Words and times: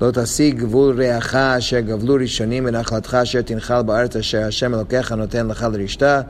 לא 0.00 0.10
תשיג 0.10 0.58
גבול 0.58 1.02
רעך 1.02 1.34
אשר 1.34 1.80
גבלו 1.80 2.14
ראשונים 2.14 2.64
מנחלתך 2.64 3.14
אשר 3.14 3.42
תנחל 3.42 3.82
בארץ 3.82 4.16
אשר 4.16 4.42
השם 4.42 4.74
אלוקיך 4.74 5.12
נותן 5.12 5.46
לך 5.46 5.66
לרשתה. 5.72 6.20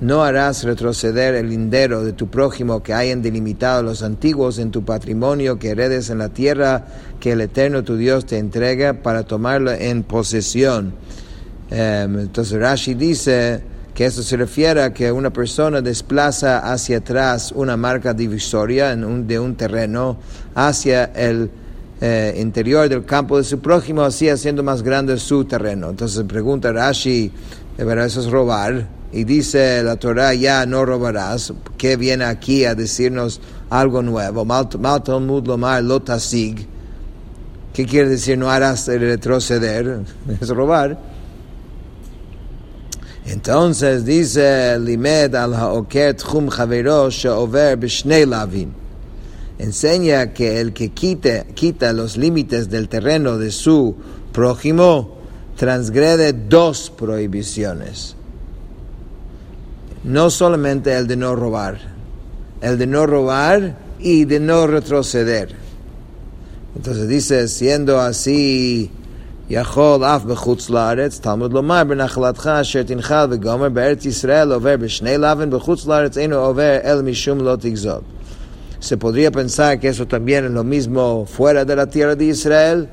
No 0.00 0.22
harás 0.22 0.62
retroceder 0.64 1.34
el 1.34 1.48
lindero 1.48 2.04
de 2.04 2.12
tu 2.12 2.26
prójimo 2.26 2.82
que 2.82 2.92
hayan 2.92 3.22
delimitado 3.22 3.82
los 3.82 4.02
antiguos 4.02 4.58
en 4.58 4.70
tu 4.70 4.84
patrimonio 4.84 5.58
que 5.58 5.70
heredes 5.70 6.10
en 6.10 6.18
la 6.18 6.28
tierra 6.28 6.84
que 7.18 7.32
el 7.32 7.40
Eterno 7.40 7.82
tu 7.82 7.96
Dios 7.96 8.26
te 8.26 8.36
entrega 8.36 8.92
para 8.92 9.22
tomarlo 9.22 9.72
en 9.72 10.02
posesión. 10.02 10.92
Um, 11.70 12.18
entonces 12.18 12.60
Rashi 12.60 12.92
dice 12.92 13.62
que 13.94 14.04
eso 14.04 14.22
se 14.22 14.36
refiere 14.36 14.82
a 14.82 14.92
que 14.92 15.10
una 15.10 15.32
persona 15.32 15.80
desplaza 15.80 16.58
hacia 16.58 16.98
atrás 16.98 17.50
una 17.52 17.78
marca 17.78 18.12
divisoria 18.12 18.92
en 18.92 19.02
un, 19.02 19.26
de 19.26 19.40
un 19.40 19.56
terreno 19.56 20.18
hacia 20.54 21.04
el 21.04 21.50
eh, 22.01 22.35
interior 22.39 22.89
del 22.89 23.05
campo 23.05 23.37
de 23.37 23.43
su 23.43 23.59
prójimo, 23.59 24.01
así 24.01 24.27
haciendo 24.27 24.63
más 24.63 24.81
grande 24.81 25.17
su 25.17 25.45
terreno. 25.45 25.91
Entonces 25.91 26.23
pregunta 26.27 26.71
Rashi, 26.71 27.31
¿verdad? 27.77 28.07
eso 28.07 28.21
es 28.21 28.31
robar. 28.31 28.87
Y 29.13 29.23
dice 29.23 29.83
la 29.83 29.97
Torah, 29.97 30.33
ya 30.33 30.65
no 30.65 30.83
robarás, 30.83 31.53
que 31.77 31.97
viene 31.97 32.23
aquí 32.23 32.65
a 32.65 32.73
decirnos 32.73 33.39
algo 33.69 34.01
nuevo. 34.01 34.45
¿Qué 37.73 37.85
quiere 37.85 38.09
decir 38.09 38.37
no 38.37 38.49
harás 38.49 38.87
retroceder? 38.87 39.99
Es 40.41 40.49
robar. 40.49 40.97
Entonces 43.25 44.03
dice 44.03 44.79
Limed 44.79 45.35
al 45.35 45.53
haoker 45.53 46.15
tchum 46.15 46.49
javero 46.49 47.09
sheover 47.09 47.77
b'shnei 47.77 48.25
lavin 48.25 48.80
Enseña 49.60 50.34
que 50.34 50.60
el 50.60 50.72
que 50.72 50.90
quite, 50.90 51.46
quita 51.54 51.92
los 51.92 52.16
límites 52.16 52.68
del 52.68 52.88
terreno 52.88 53.38
de 53.38 53.50
su 53.50 53.96
prójimo 54.32 55.16
transgrede 55.56 56.34
dos 56.34 56.92
prohibiciones. 56.96 58.16
No 60.04 60.30
solamente 60.30 60.94
el 60.94 61.06
de 61.06 61.16
no 61.16 61.34
robar, 61.34 61.78
el 62.60 62.78
de 62.78 62.86
no 62.86 63.06
robar 63.06 63.78
y 63.98 64.26
de 64.26 64.40
no 64.40 64.66
retroceder. 64.66 65.54
Entonces 66.76 67.08
dice, 67.08 67.48
siendo 67.48 67.98
así, 67.98 68.90
יכול 69.50 70.04
אף 70.04 70.24
בחוץ 70.24 70.70
לארץ, 70.70 71.18
תלמוד 71.18 71.52
לומר 71.52 71.84
בנחלתך 71.84 72.46
אשר 72.60 72.82
תנחל 72.82 73.26
וגומר 73.30 73.68
בארץ 73.68 74.04
ישראל 74.04 74.52
עובר 74.52 74.76
בשני 74.76 75.18
לבן, 75.18 75.50
בחוץ 75.50 75.86
לארץ 75.86 76.18
אינו 76.18 76.36
עובר 76.36 76.76
אל 76.84 77.02
משום 77.02 77.40
לא 77.40 77.56
תגזול. 77.56 78.00
Se 78.81 78.97
podría 78.97 79.29
pensar 79.29 79.79
que 79.79 79.89
eso 79.89 80.07
también 80.07 80.43
es 80.43 80.51
lo 80.51 80.63
mismo 80.63 81.27
fuera 81.27 81.63
de 81.63 81.75
la 81.75 81.85
tierra 81.85 82.15
de 82.15 82.25
Israel, 82.25 82.89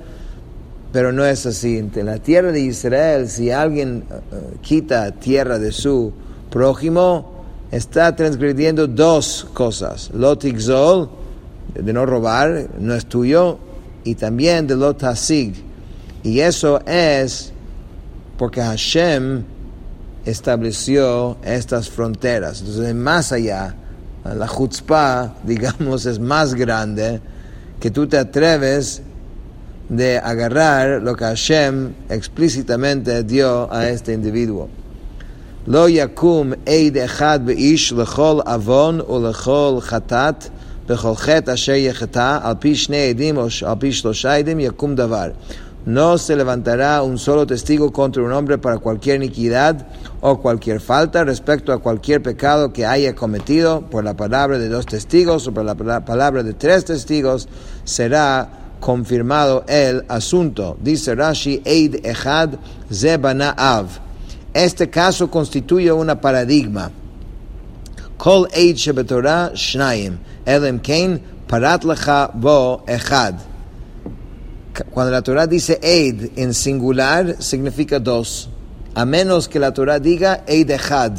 pero 0.92 1.12
no 1.12 1.24
es 1.24 1.46
así. 1.46 1.78
En 1.78 2.04
la 2.04 2.18
tierra 2.18 2.52
de 2.52 2.60
Israel, 2.60 3.26
si 3.26 3.50
alguien 3.50 4.04
uh, 4.10 4.60
quita 4.60 5.10
tierra 5.12 5.58
de 5.58 5.72
su 5.72 6.12
prójimo, 6.50 7.42
está 7.70 8.14
transgrediendo 8.14 8.86
dos 8.86 9.46
cosas. 9.54 10.10
Lot 10.12 10.44
igzol, 10.44 11.08
de 11.74 11.90
no 11.90 12.04
robar, 12.04 12.68
no 12.78 12.94
es 12.94 13.06
tuyo, 13.06 13.58
y 14.04 14.14
también 14.14 14.66
de 14.66 14.76
lot 14.76 15.02
hasig. 15.02 15.54
Y 16.22 16.40
eso 16.40 16.82
es 16.86 17.50
porque 18.36 18.60
Hashem 18.60 19.42
estableció 20.26 21.38
estas 21.42 21.88
fronteras. 21.88 22.60
Entonces, 22.60 22.94
más 22.94 23.32
allá, 23.32 23.74
la 24.24 24.46
chutzpah, 24.46 25.34
digamos, 25.44 26.06
es 26.06 26.18
más 26.18 26.54
grande 26.54 27.20
que 27.80 27.90
tú 27.90 28.06
te 28.06 28.18
atreves 28.18 29.02
de 29.88 30.18
agarrar 30.18 31.02
lo 31.02 31.16
que 31.16 31.24
Hashem 31.24 31.94
explícitamente 32.08 33.22
dio 33.22 33.72
a 33.72 33.88
este 33.88 34.12
individuo. 34.12 34.68
Lo 35.66 35.88
yakum 35.88 36.54
eid 36.66 36.96
echad 36.96 37.44
beish 37.44 37.92
lechol 37.92 38.42
avon 38.46 39.00
u 39.00 39.20
lechol 39.20 39.82
chatat 39.82 40.50
bechol 40.86 41.16
chet 41.16 41.48
asher 41.48 41.76
yechata 41.76 42.38
al 42.38 42.58
pi 42.58 42.72
shnei 42.72 43.12
edim 43.12 43.38
o 43.38 43.48
al 43.48 43.78
pi 43.78 43.92
shlosha 43.92 44.38
edim 44.40 44.60
yakum 44.60 44.94
davar. 44.96 45.32
No 45.86 46.18
se 46.18 46.36
levantará 46.36 47.02
un 47.02 47.18
solo 47.18 47.46
testigo 47.46 47.92
contra 47.92 48.22
un 48.22 48.32
hombre 48.32 48.58
para 48.58 48.78
cualquier 48.78 49.16
iniquidad 49.16 49.86
o 50.20 50.40
cualquier 50.40 50.80
falta 50.80 51.24
respecto 51.24 51.72
a 51.72 51.78
cualquier 51.78 52.22
pecado 52.22 52.72
que 52.72 52.84
haya 52.84 53.14
cometido 53.14 53.82
por 53.82 54.04
la 54.04 54.14
palabra 54.14 54.58
de 54.58 54.68
dos 54.68 54.86
testigos 54.86 55.46
o 55.46 55.54
por 55.54 55.64
la 55.64 55.74
palabra 55.74 56.42
de 56.42 56.52
tres 56.52 56.84
testigos 56.84 57.48
será 57.84 58.58
confirmado 58.80 59.64
el 59.66 60.04
asunto. 60.08 60.76
Dice 60.80 61.14
Rashi, 61.14 61.62
Eid 61.64 62.04
Echad 62.04 62.50
Zebana 62.92 63.54
Av. 63.56 63.86
Este 64.52 64.90
caso 64.90 65.30
constituye 65.30 65.92
una 65.92 66.20
paradigma. 66.20 66.90
Kol 68.16 68.48
Eid 68.52 68.76
Shebetorah 68.76 69.52
Shnaim. 69.54 70.18
Elem 70.44 70.80
Kain 70.80 71.20
Parat 71.46 71.84
Lecha 71.84 72.30
Bo 72.34 72.82
Echad. 72.86 73.34
Cuando 74.84 75.12
la 75.12 75.22
Torah 75.22 75.46
dice 75.46 75.78
Eid 75.82 76.30
en 76.36 76.54
singular, 76.54 77.36
significa 77.42 77.98
dos. 77.98 78.48
A 78.94 79.04
menos 79.04 79.48
que 79.48 79.58
la 79.58 79.72
Torah 79.72 79.98
diga 79.98 80.44
Eid 80.46 80.70
Echad. 80.70 81.12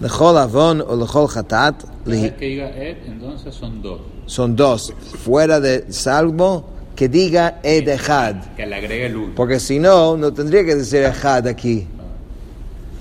Lechol 0.00 0.38
Avon 0.38 0.80
o 0.80 0.96
Lechol 0.96 1.28
Hatat. 1.34 1.84
que 2.04 2.46
diga 2.46 2.70
Ed, 2.70 2.96
entonces 3.06 3.54
son 3.54 3.82
dos. 3.82 4.00
Son 4.26 4.56
dos. 4.56 4.94
Fuera 5.24 5.60
de 5.60 5.92
salvo, 5.92 6.64
que 6.96 7.08
diga 7.08 7.60
Ed 7.62 7.86
Echad. 7.86 8.36
Que 8.56 8.66
le 8.66 8.76
agregue 8.76 9.06
el 9.06 9.16
uno. 9.16 9.32
Porque 9.36 9.60
si 9.60 9.78
no, 9.78 10.16
no 10.16 10.32
tendría 10.32 10.64
que 10.64 10.74
decir 10.74 11.02
Echad 11.02 11.46
aquí. 11.46 11.86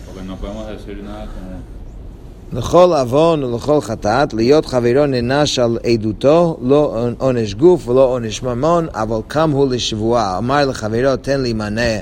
Porque 0.05 0.23
no 0.23 0.35
podemos 0.35 0.67
decir 0.67 1.01
nada 1.01 1.25
como. 1.27 1.58
לכל 2.53 2.93
עוון 2.93 3.43
ולכל 3.43 3.81
חטאת, 3.81 4.33
להיות 4.33 4.65
חברו 4.65 5.05
נענש 5.05 5.59
על 5.59 5.77
עדותו, 5.83 6.57
לא 6.61 7.07
עונש 7.17 7.53
גוף 7.53 7.87
ולא 7.87 8.03
עונש 8.03 8.43
ממון, 8.43 8.87
אבל 8.93 9.19
קם 9.27 9.51
הוא 9.51 9.67
לשבועה. 9.71 10.37
אמר 10.37 10.65
לחברו, 10.65 11.17
תן 11.21 11.41
לי 11.41 11.53
מנה 11.53 11.99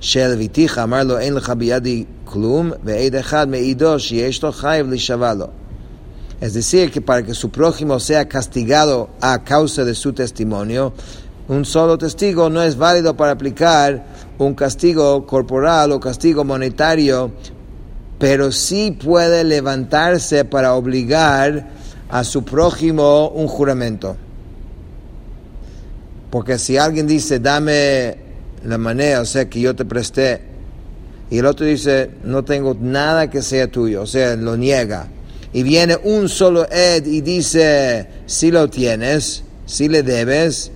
של 0.00 0.34
ביתיך, 0.38 0.78
אמר 0.78 1.04
לו, 1.04 1.18
אין 1.18 1.34
לך 1.34 1.50
בידי 1.50 2.04
כלום, 2.24 2.72
ועד 2.84 3.14
אחד 3.14 3.48
מעידו 3.48 3.98
שיש 3.98 4.42
לו 4.42 4.52
חייב 4.52 4.88
להישבע 4.88 5.34
לו. 5.34 5.46
Es 6.40 6.52
decir, 6.52 6.90
que 6.90 7.00
para 7.00 7.22
que 7.22 7.32
su 7.32 7.48
prójimo 7.50 7.98
sea 7.98 8.28
castigado 8.28 9.08
a 9.22 9.42
causa 9.42 9.84
de 9.84 9.94
su 9.94 10.12
testimonio, 10.12 10.92
un 11.48 11.64
solo 11.64 11.96
testigo 11.96 12.50
no 12.50 12.62
es 12.62 12.76
válido 12.76 13.16
para 13.16 13.32
aplicar 13.32 14.04
un 14.36 14.52
castigo 14.54 15.26
corporal 15.26 15.92
o 15.92 15.98
castigo 15.98 16.44
monetario 16.44 17.32
pero 18.18 18.50
sí 18.52 18.92
puede 18.92 19.44
levantarse 19.44 20.44
para 20.44 20.74
obligar 20.74 21.68
a 22.08 22.24
su 22.24 22.44
prójimo 22.44 23.28
un 23.28 23.46
juramento. 23.46 24.16
Porque 26.30 26.58
si 26.58 26.76
alguien 26.76 27.06
dice, 27.06 27.40
dame 27.40 28.16
la 28.64 28.78
manera, 28.78 29.20
o 29.20 29.24
sea, 29.24 29.48
que 29.48 29.60
yo 29.60 29.74
te 29.76 29.84
presté, 29.84 30.42
y 31.30 31.38
el 31.38 31.46
otro 31.46 31.66
dice, 31.66 32.10
no 32.24 32.44
tengo 32.44 32.76
nada 32.80 33.28
que 33.28 33.42
sea 33.42 33.68
tuyo, 33.68 34.02
o 34.02 34.06
sea, 34.06 34.36
lo 34.36 34.56
niega, 34.56 35.08
y 35.52 35.62
viene 35.62 35.96
un 36.04 36.28
solo 36.28 36.66
Ed 36.70 37.06
y 37.06 37.20
dice, 37.20 38.08
si 38.26 38.50
lo 38.50 38.68
tienes, 38.68 39.44
si 39.66 39.88
le 39.88 40.02
debes, 40.02 40.70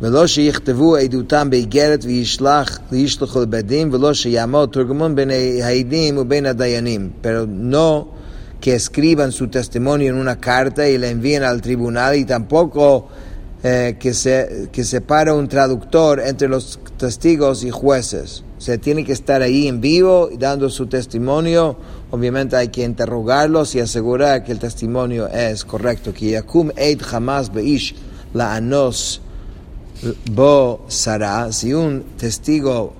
ולא 0.00 0.26
שיכתבו 0.26 0.96
עדותם 0.96 1.50
באיגרת 1.50 2.04
וישלח, 2.04 2.78
וישלחו 2.92 3.40
לבדים, 3.40 3.90
ולא 3.92 4.14
שיעמוד 4.14 4.68
תרגמון 4.72 5.14
בין 5.14 5.30
העדים 5.62 6.18
ובין 6.18 6.46
הדיינים. 6.46 7.10
Pero 7.22 7.46
no 7.46 8.08
que 8.60 8.74
escriban 8.74 9.32
su 9.32 9.48
testimonio 9.48 10.10
en 10.10 10.16
una 10.16 10.40
carta 10.40 10.88
y 10.88 10.98
la 10.98 11.08
envíen 11.08 11.42
al 11.42 11.60
tribunal 11.60 12.16
y 12.16 12.24
tampoco 12.24 13.08
eh, 13.62 13.96
que, 13.98 14.14
se, 14.14 14.68
que 14.72 14.84
separe 14.84 15.32
un 15.32 15.48
traductor 15.48 16.20
entre 16.20 16.48
los 16.48 16.78
testigos 16.96 17.64
y 17.64 17.70
jueces. 17.70 18.42
O 18.61 18.63
sea, 18.63 18.77
tiene 18.77 19.03
que 19.03 19.13
estar 19.13 19.41
ahí 19.41 19.67
en 19.67 19.81
vivo 19.81 20.29
dando 20.37 20.69
su 20.69 20.85
testimonio. 20.85 21.75
Obviamente 22.11 22.55
hay 22.55 22.67
que 22.67 22.83
interrogarlos 22.83 23.73
y 23.73 23.79
asegurar 23.79 24.43
que 24.43 24.51
el 24.51 24.59
testimonio 24.59 25.27
es 25.27 25.65
correcto. 25.65 26.13
Que 26.13 26.29
Yakum 26.29 26.69
Eid 26.75 27.01
la 28.35 28.53
anos 28.53 29.19
bo 30.31 30.85
sara. 30.87 31.51
Si 31.51 31.73
un 31.73 32.03
testigo 32.19 32.93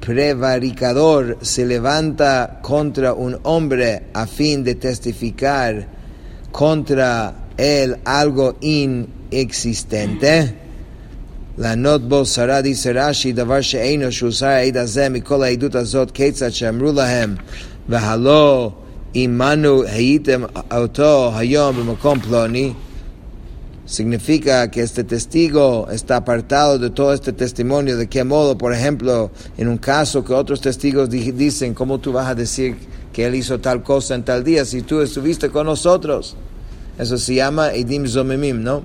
prevaricador 0.00 1.38
se 1.42 1.66
levanta 1.66 2.58
contra 2.60 3.14
un 3.14 3.38
hombre 3.44 4.06
a 4.12 4.26
fin 4.26 4.64
de 4.64 4.74
testificar 4.74 5.86
contra 6.50 7.50
él 7.56 7.98
algo 8.04 8.56
inexistente, 8.60 10.69
לענות 11.57 12.09
בו 12.09 12.25
שרה 12.25 12.61
דיסא 12.61 12.91
רש"י, 12.95 13.33
דבר 13.33 13.61
שאינו 13.61 14.11
שהוסר 14.11 14.45
העד 14.45 14.77
הזה 14.77 15.09
מכל 15.09 15.43
העדות 15.43 15.75
הזאת, 15.75 16.11
כיצד 16.11 16.49
שאמרו 16.49 16.91
להם, 16.91 17.35
והלא 17.89 18.71
עמנו 19.13 19.83
הייתם 19.83 20.43
אותו 20.71 21.31
היום 21.35 21.75
במקום 21.77 22.19
פלוני, 22.19 22.73
significa 23.85 24.69
que 24.71 24.81
este 24.81 25.03
testigo 25.03 25.87
está 25.91 26.17
apartado 26.17 26.79
de 26.79 26.89
todo 26.89 27.13
este 27.13 27.31
testimonio. 27.33 27.97
¿De 27.97 28.07
qué 28.07 28.23
modo, 28.23 28.57
por 28.57 28.73
ejemplo, 28.73 29.31
en 29.57 29.67
un 29.67 29.77
caso 29.77 30.23
que 30.25 30.33
otros 30.33 30.59
testigos 30.59 31.09
dicen, 31.09 31.73
¿cómo 31.73 31.99
tú 31.99 32.11
vas 32.11 32.27
a 32.27 32.35
decir 32.35 32.75
que 33.13 33.25
él 33.25 33.35
hizo 33.35 33.59
tal 33.59 33.83
cosa 33.83 34.15
en 34.15 34.23
tal 34.23 34.43
día 34.43 34.65
si 34.65 34.81
tú 34.81 35.01
estuviste 35.01 35.49
con 35.49 35.67
nosotros? 35.67 36.35
Eso 36.97 37.17
se 37.17 37.35
llama 37.35 37.73
Edim 37.73 38.07
Zomemim, 38.07 38.63
¿no? 38.63 38.83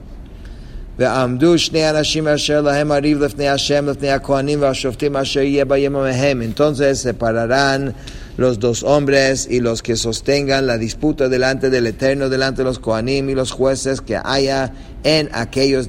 Entonces 6.42 7.00
separarán 7.00 7.94
los 8.38 8.60
dos 8.60 8.84
hombres 8.84 9.48
y 9.50 9.60
los 9.60 9.82
que 9.82 9.96
sostengan 9.98 10.68
la 10.68 10.78
disputa 10.78 11.28
delante 11.28 11.70
del 11.70 11.88
Eterno, 11.88 12.30
delante 12.30 12.62
de 12.62 12.66
los 12.66 12.80
Kohanim 12.80 13.28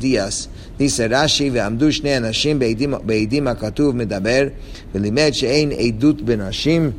días. 0.00 0.48
Dice 0.78 1.08
Rashi, 1.08 1.50
ועמדו 1.52 1.92
שני 1.92 2.16
אנשים 2.16 2.58
בעדים 3.04 3.48
הכתוב 3.48 3.96
מדבר, 3.96 4.42
ולימד 4.94 5.30
שאין 5.32 5.72
עדות 5.72 6.22
בנשים, 6.22 6.90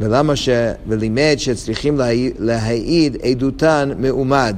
ולמה 0.00 0.36
ש... 0.36 0.48
ולימד 0.88 1.34
שצריכים 1.38 2.00
להעיד 2.38 3.16
עדותן 3.22 3.90
מעומד. 3.98 4.56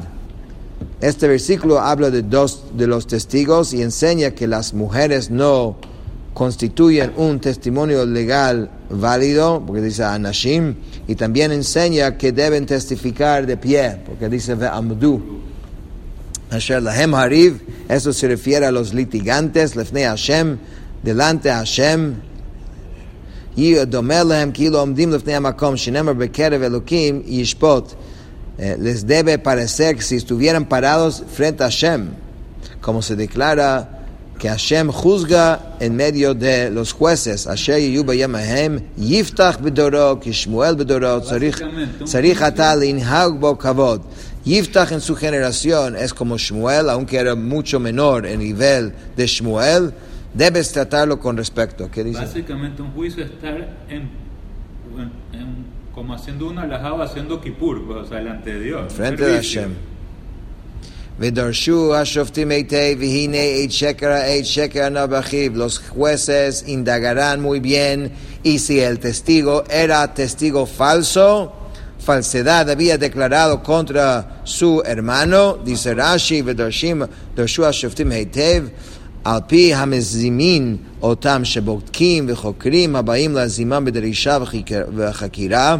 Este 1.01 1.29
versículo 1.29 1.81
habla 1.81 2.11
de 2.11 2.23
dos 2.23 2.65
de 2.75 2.87
los 2.87 3.07
testigos 3.07 3.73
y 3.73 3.83
enseña 3.83 4.33
que 4.33 4.47
las 4.47 4.75
mujeres 4.75 5.31
no 5.31 5.77
constituyen 6.35 7.13
un 7.17 7.41
testimonio 7.41 8.07
legal 8.07 8.71
válido, 8.89 9.63
porque 9.67 9.83
dice 9.83 10.05
Anashim, 10.05 10.75
y 11.09 11.15
también 11.15 11.53
enseña 11.53 12.17
que 12.17 12.33
deben 12.33 12.67
testificar 12.67 13.47
de 13.47 13.57
pie, 13.57 14.03
porque 14.07 14.29
dice 14.29 14.55
Ve'amdu. 14.55 15.21
Asher 16.51 16.83
Lahem 16.83 17.15
Hariv, 17.15 17.61
eso 17.89 18.13
se 18.13 18.27
refiere 18.29 18.67
a 18.67 18.73
los 18.73 18.93
litigantes, 18.93 19.77
Lefne 19.77 20.05
Hashem, 20.05 20.59
delante 21.03 21.49
de 21.49 21.55
Hashem, 21.55 22.15
y 23.57 23.75
Domelehem, 23.75 24.53
Kilo 24.53 24.83
Omdim 24.83 25.11
Lefne 25.11 25.35
Hamakom, 25.35 25.77
Shinemar 25.77 26.17
Bekerev 26.17 26.63
Elokim, 26.63 27.25
Yishpot. 27.25 27.97
Eh, 28.63 28.77
les 28.79 29.07
debe 29.07 29.39
parecer 29.39 29.97
que 29.97 30.03
si 30.03 30.17
estuvieran 30.17 30.67
parados 30.67 31.25
frente 31.33 31.63
a 31.63 31.71
Hashem, 31.71 32.11
como 32.83 33.01
se 33.01 33.17
declara 33.17 34.05
que 34.39 34.51
Hashem 34.51 34.93
juzga 34.93 35.77
en 35.81 35.97
medio 35.97 36.35
de 36.35 36.69
los 36.69 36.93
jueces. 36.93 37.47
Asher 37.47 37.81
Yuba 37.81 38.15
Yamahem, 38.15 38.83
Yiftach 38.99 39.63
Bedoro, 39.63 40.21
Kishmuel 40.21 40.77
Bedoro, 40.77 41.23
Tzarich 41.23 42.43
Atal 42.43 42.85
Inhag 42.85 43.39
Bo 43.39 43.57
Kavod. 43.57 44.03
Yiftach 44.45 44.93
en 44.93 45.01
su 45.01 45.17
generación 45.17 45.97
es 45.97 46.13
como 46.13 46.37
Shmuel, 46.37 46.91
aunque 46.91 47.17
era 47.17 47.35
mucho 47.35 47.81
menor 47.81 48.27
en 48.27 48.41
nivel 48.41 48.93
de 49.17 49.27
Shmuel, 49.27 49.95
debes 50.35 50.71
tratarlo 50.71 51.19
con 51.19 51.35
respecto. 51.39 51.91
¿Qué 51.91 52.05
dice? 52.05 52.21
Básicamente 52.21 52.83
un 52.83 52.93
juicio 52.93 53.25
estar 53.25 53.57
en, 53.89 54.11
en, 55.33 55.80
como 55.95 56.15
haciendo 56.15 56.49
una 56.49 56.63
alajaba, 56.63 57.05
haciendo 57.05 57.41
kipur, 57.41 57.87
pues, 57.87 57.99
o 57.99 58.07
sea, 58.07 58.19
delante 58.19 58.55
de 58.55 58.61
Dios. 58.61 58.93
Frente 58.93 59.25
de 59.25 59.37
Hashem. 59.37 59.75
Los 65.55 65.79
jueces 65.79 66.65
indagarán 66.67 67.43
muy 67.43 67.61
bien 67.61 68.13
y 68.43 68.59
si 68.59 68.81
el 68.81 68.99
testigo 68.99 69.65
era 69.69 70.15
testigo 70.15 70.65
falso, 70.65 71.53
falsedad 71.99 72.71
había 72.71 72.97
declarado 72.97 73.63
contra 73.63 74.41
su 74.45 74.83
hermano, 74.87 75.59
dice 75.63 75.95
Rashi, 75.95 76.43
על 79.25 79.41
פי 79.47 79.75
המזימין 79.75 80.77
אותם 81.03 81.45
שבודקים 81.45 82.27
וחוקרים 82.29 82.97
הבאים 82.97 83.35
להזימם 83.35 83.85
בדרישה 83.85 84.39
וחקירה, 84.97 85.77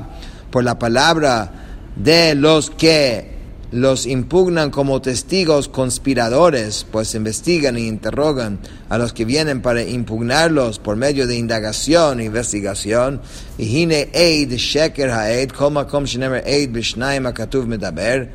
por 0.51 0.65
la 0.65 0.79
palabra 0.79 1.53
de 1.97 2.35
los 2.35 2.71
que 2.71 3.31
los 3.73 4.05
impugnan 4.07 4.71
como 4.71 5.01
testigos 5.01 5.69
conspiradores, 5.69 6.85
pues 6.91 7.15
investigan 7.15 7.77
e 7.77 7.83
interrogan 7.83 8.59
a 8.89 8.99
los 8.99 9.13
que 9.13 9.25
vienen 9.25 9.63
para 9.63 9.83
impugnarlos 9.83 10.81
por 10.81 10.97
medio 10.97 11.29
de 11.29 11.37
indagación 11.37 12.19
e 12.19 12.25
investigación. 12.25 13.21
Hine 13.59 14.09
eid 14.13 14.53
sheker 14.55 15.11
haed, 15.11 15.53
kol 15.53 15.71
makom 15.71 16.05
shenemer 16.05 16.43
eid 16.45 16.73
bishnaim 16.73 17.27
akatuv 17.27 17.67
medaber. 17.67 18.29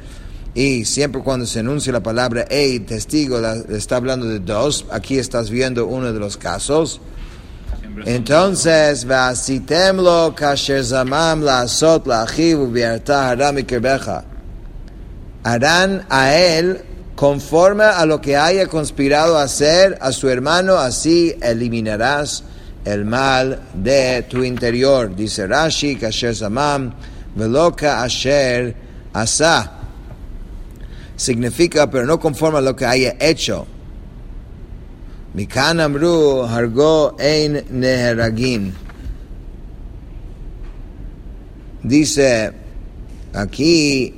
Y 0.55 0.85
siempre 0.85 1.21
cuando 1.21 1.45
se 1.45 1.59
enuncia 1.59 1.93
la 1.93 2.01
palabra 2.01 2.47
eid, 2.49 2.85
testigo, 2.85 3.39
está 3.69 3.97
hablando 3.97 4.25
de 4.25 4.39
dos. 4.39 4.85
Aquí 4.89 5.19
estás 5.19 5.49
viendo 5.49 5.85
uno 5.85 6.11
de 6.11 6.19
los 6.19 6.37
casos. 6.37 7.01
Entonces, 8.05 9.05
vasitemlo 9.05 10.33
kasher 10.33 10.83
zamam 10.83 11.41
la 11.41 11.61
asot 11.61 12.07
la 12.07 12.25
harán 15.45 16.05
a 16.09 16.35
él 16.35 16.81
conforme 17.15 17.83
a 17.83 18.05
lo 18.05 18.19
que 18.19 18.35
haya 18.35 18.65
conspirado 18.67 19.37
hacer 19.37 19.97
a 20.01 20.11
su 20.11 20.27
hermano, 20.27 20.75
así 20.77 21.35
eliminarás 21.41 22.43
el 22.83 23.05
mal 23.05 23.61
de 23.73 24.23
tu 24.23 24.43
interior. 24.43 25.15
Dice 25.15 25.47
Rashi, 25.47 25.95
Kasher 25.95 26.35
Zamam, 26.35 26.93
Veloka 27.35 28.03
Asher 28.03 28.75
Asa. 29.13 29.71
Significa, 31.15 31.89
pero 31.89 32.05
no 32.05 32.19
conforme 32.19 32.59
a 32.59 32.61
lo 32.61 32.75
que 32.75 32.85
haya 32.85 33.15
hecho. 33.19 33.65
Mikan 35.33 35.81
Amru 35.81 36.43
Hargo 36.43 37.15
Ein 37.19 37.65
Neheragin. 37.69 38.73
Dice 41.83 42.51
aquí 43.33 44.15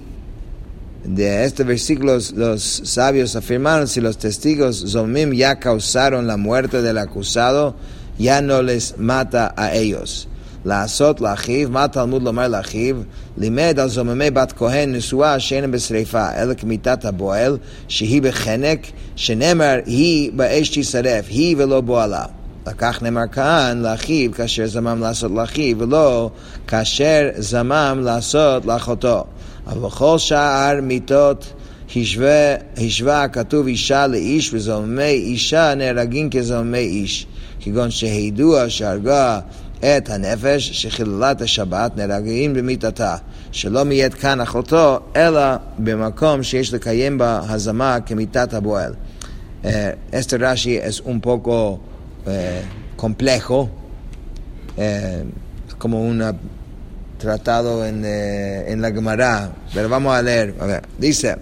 de 1.04 1.46
este 1.46 1.64
versículo 1.64 2.18
los 2.36 2.64
sabios 2.64 3.36
afirmaron 3.36 3.88
si 3.88 4.00
los 4.02 4.18
testigos 4.18 4.92
Zomim 4.92 5.34
ya 5.34 5.58
causaron 5.58 6.28
la 6.28 6.38
muerte 6.38 6.82
del 6.82 6.98
acusado, 6.98 7.76
ya 8.20 8.42
no 8.42 8.62
les 8.62 8.98
mata 8.98 9.54
a 9.58 9.74
ellos. 9.74 10.28
לעשות 10.68 11.22
לאחיו, 11.22 11.70
מה 11.70 11.84
התלמוד 11.84 12.24
לומר 12.24 12.48
לאחיו? 12.48 12.96
לימד 13.38 13.80
על 13.80 13.90
זוממי 13.90 14.32
בת 14.32 14.52
כהן 14.52 14.96
נשואה 14.96 15.40
שאין 15.40 15.62
שאינם 15.62 15.72
בשריפה, 15.72 16.28
אלא 16.38 16.54
כמיתת 16.54 17.06
הבועל, 17.06 17.58
שהיא 17.88 18.22
בחנק, 18.22 18.88
שנאמר 19.16 19.76
היא 19.86 20.32
באש 20.34 20.70
תשרף, 20.70 21.26
היא 21.30 21.56
ולא 21.58 21.82
בועלה. 21.82 22.26
לקח 22.68 23.00
נאמר 23.02 23.28
כאן 23.32 23.80
לאחיו 23.84 24.32
כאשר 24.32 24.68
זמם 24.68 25.02
לעשות 25.02 25.32
לאחיו, 25.32 25.78
ולא 25.80 26.30
כאשר 26.68 27.30
זמם 27.38 28.02
לעשות 28.04 28.66
לאחותו. 28.66 29.24
אבל 29.68 29.80
בכל 29.80 30.18
שאר 30.18 30.80
מיתות 30.82 31.54
השווה, 31.96 32.56
השווה 32.78 33.24
הכתוב 33.24 33.68
אישה 33.68 34.08
לאיש, 34.08 34.54
וזוממי 34.54 35.04
אישה 35.04 35.76
נהרגים 35.76 36.30
כזוממי 36.30 36.78
איש, 36.78 37.28
כגון 37.62 37.92
שהידוע 37.92 38.70
שהרגה 38.70 39.40
את 39.80 40.10
הנפש 40.10 40.72
שחיללת 40.72 41.42
השבת 41.42 41.92
נהרגים 41.98 42.54
במיתתה 42.54 43.16
שלא 43.52 43.84
מיית 43.84 44.14
כאן 44.14 44.42
אחותו 44.42 45.00
אלא 45.16 45.42
במקום 45.78 46.44
שיש 46.44 46.74
לקיים 46.74 47.18
בה 47.18 47.42
הזמה 47.50 47.98
כמיתת 48.06 48.54
הבועל. 48.54 48.94
Eh, 49.64 49.96
eh, 50.12 50.22
eh, 58.06 58.66
en 58.68 58.82
la 58.82 58.92
Gemara, 58.92 59.52
pero 59.74 59.90
vamos 59.90 60.16
a 60.16 60.22
leer. 60.22 60.56
A 60.60 60.66
ver, 60.66 60.84
dice, 60.98 61.38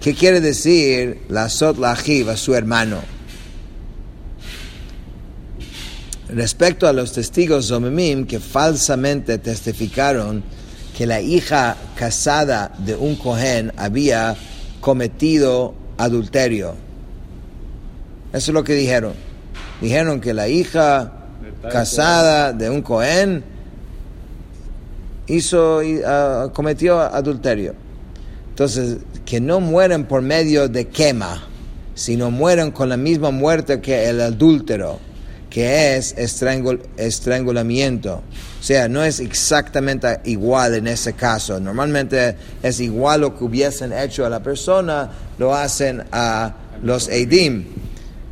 ¿qué 0.00 0.14
quiere 0.14 0.40
decir 0.40 1.22
la 1.28 1.48
Sot 1.48 1.78
la 1.78 1.92
a 1.92 2.36
su 2.36 2.54
hermano? 2.54 3.15
Respecto 6.28 6.88
a 6.88 6.92
los 6.92 7.12
testigos 7.12 7.68
Zomemim 7.68 8.26
que 8.26 8.40
falsamente 8.40 9.38
testificaron 9.38 10.42
que 10.96 11.06
la 11.06 11.20
hija 11.20 11.76
casada 11.94 12.72
de 12.78 12.96
un 12.96 13.16
Cohen 13.16 13.72
había 13.76 14.36
cometido 14.80 15.74
adulterio. 15.98 16.74
Eso 18.32 18.50
es 18.50 18.54
lo 18.54 18.64
que 18.64 18.74
dijeron. 18.74 19.14
Dijeron 19.80 20.20
que 20.20 20.34
la 20.34 20.48
hija 20.48 21.12
casada 21.70 22.52
de 22.52 22.70
un 22.70 22.82
Cohen 22.82 23.44
hizo, 25.26 25.80
uh, 25.80 26.50
cometió 26.52 27.00
adulterio. 27.00 27.74
Entonces, 28.50 28.98
que 29.24 29.40
no 29.40 29.60
mueren 29.60 30.06
por 30.06 30.22
medio 30.22 30.68
de 30.68 30.88
quema, 30.88 31.42
sino 31.94 32.30
mueren 32.30 32.70
con 32.70 32.88
la 32.88 32.96
misma 32.96 33.30
muerte 33.30 33.80
que 33.80 34.08
el 34.08 34.20
adúltero, 34.20 34.98
que 35.56 35.96
es 35.96 36.14
estrangul 36.18 36.82
estrangulamiento. 36.98 38.16
O 38.60 38.62
sea, 38.62 38.90
no 38.90 39.02
es 39.02 39.20
exactamente 39.20 40.20
igual 40.24 40.74
en 40.74 40.86
ese 40.86 41.14
caso. 41.14 41.58
Normalmente 41.58 42.36
es 42.62 42.78
igual 42.78 43.22
lo 43.22 43.34
que 43.34 43.44
hubiesen 43.44 43.90
hecho 43.94 44.26
a 44.26 44.28
la 44.28 44.42
persona, 44.42 45.10
lo 45.38 45.54
hacen 45.54 46.04
a 46.12 46.52
los 46.82 47.08
Eidim. 47.08 47.64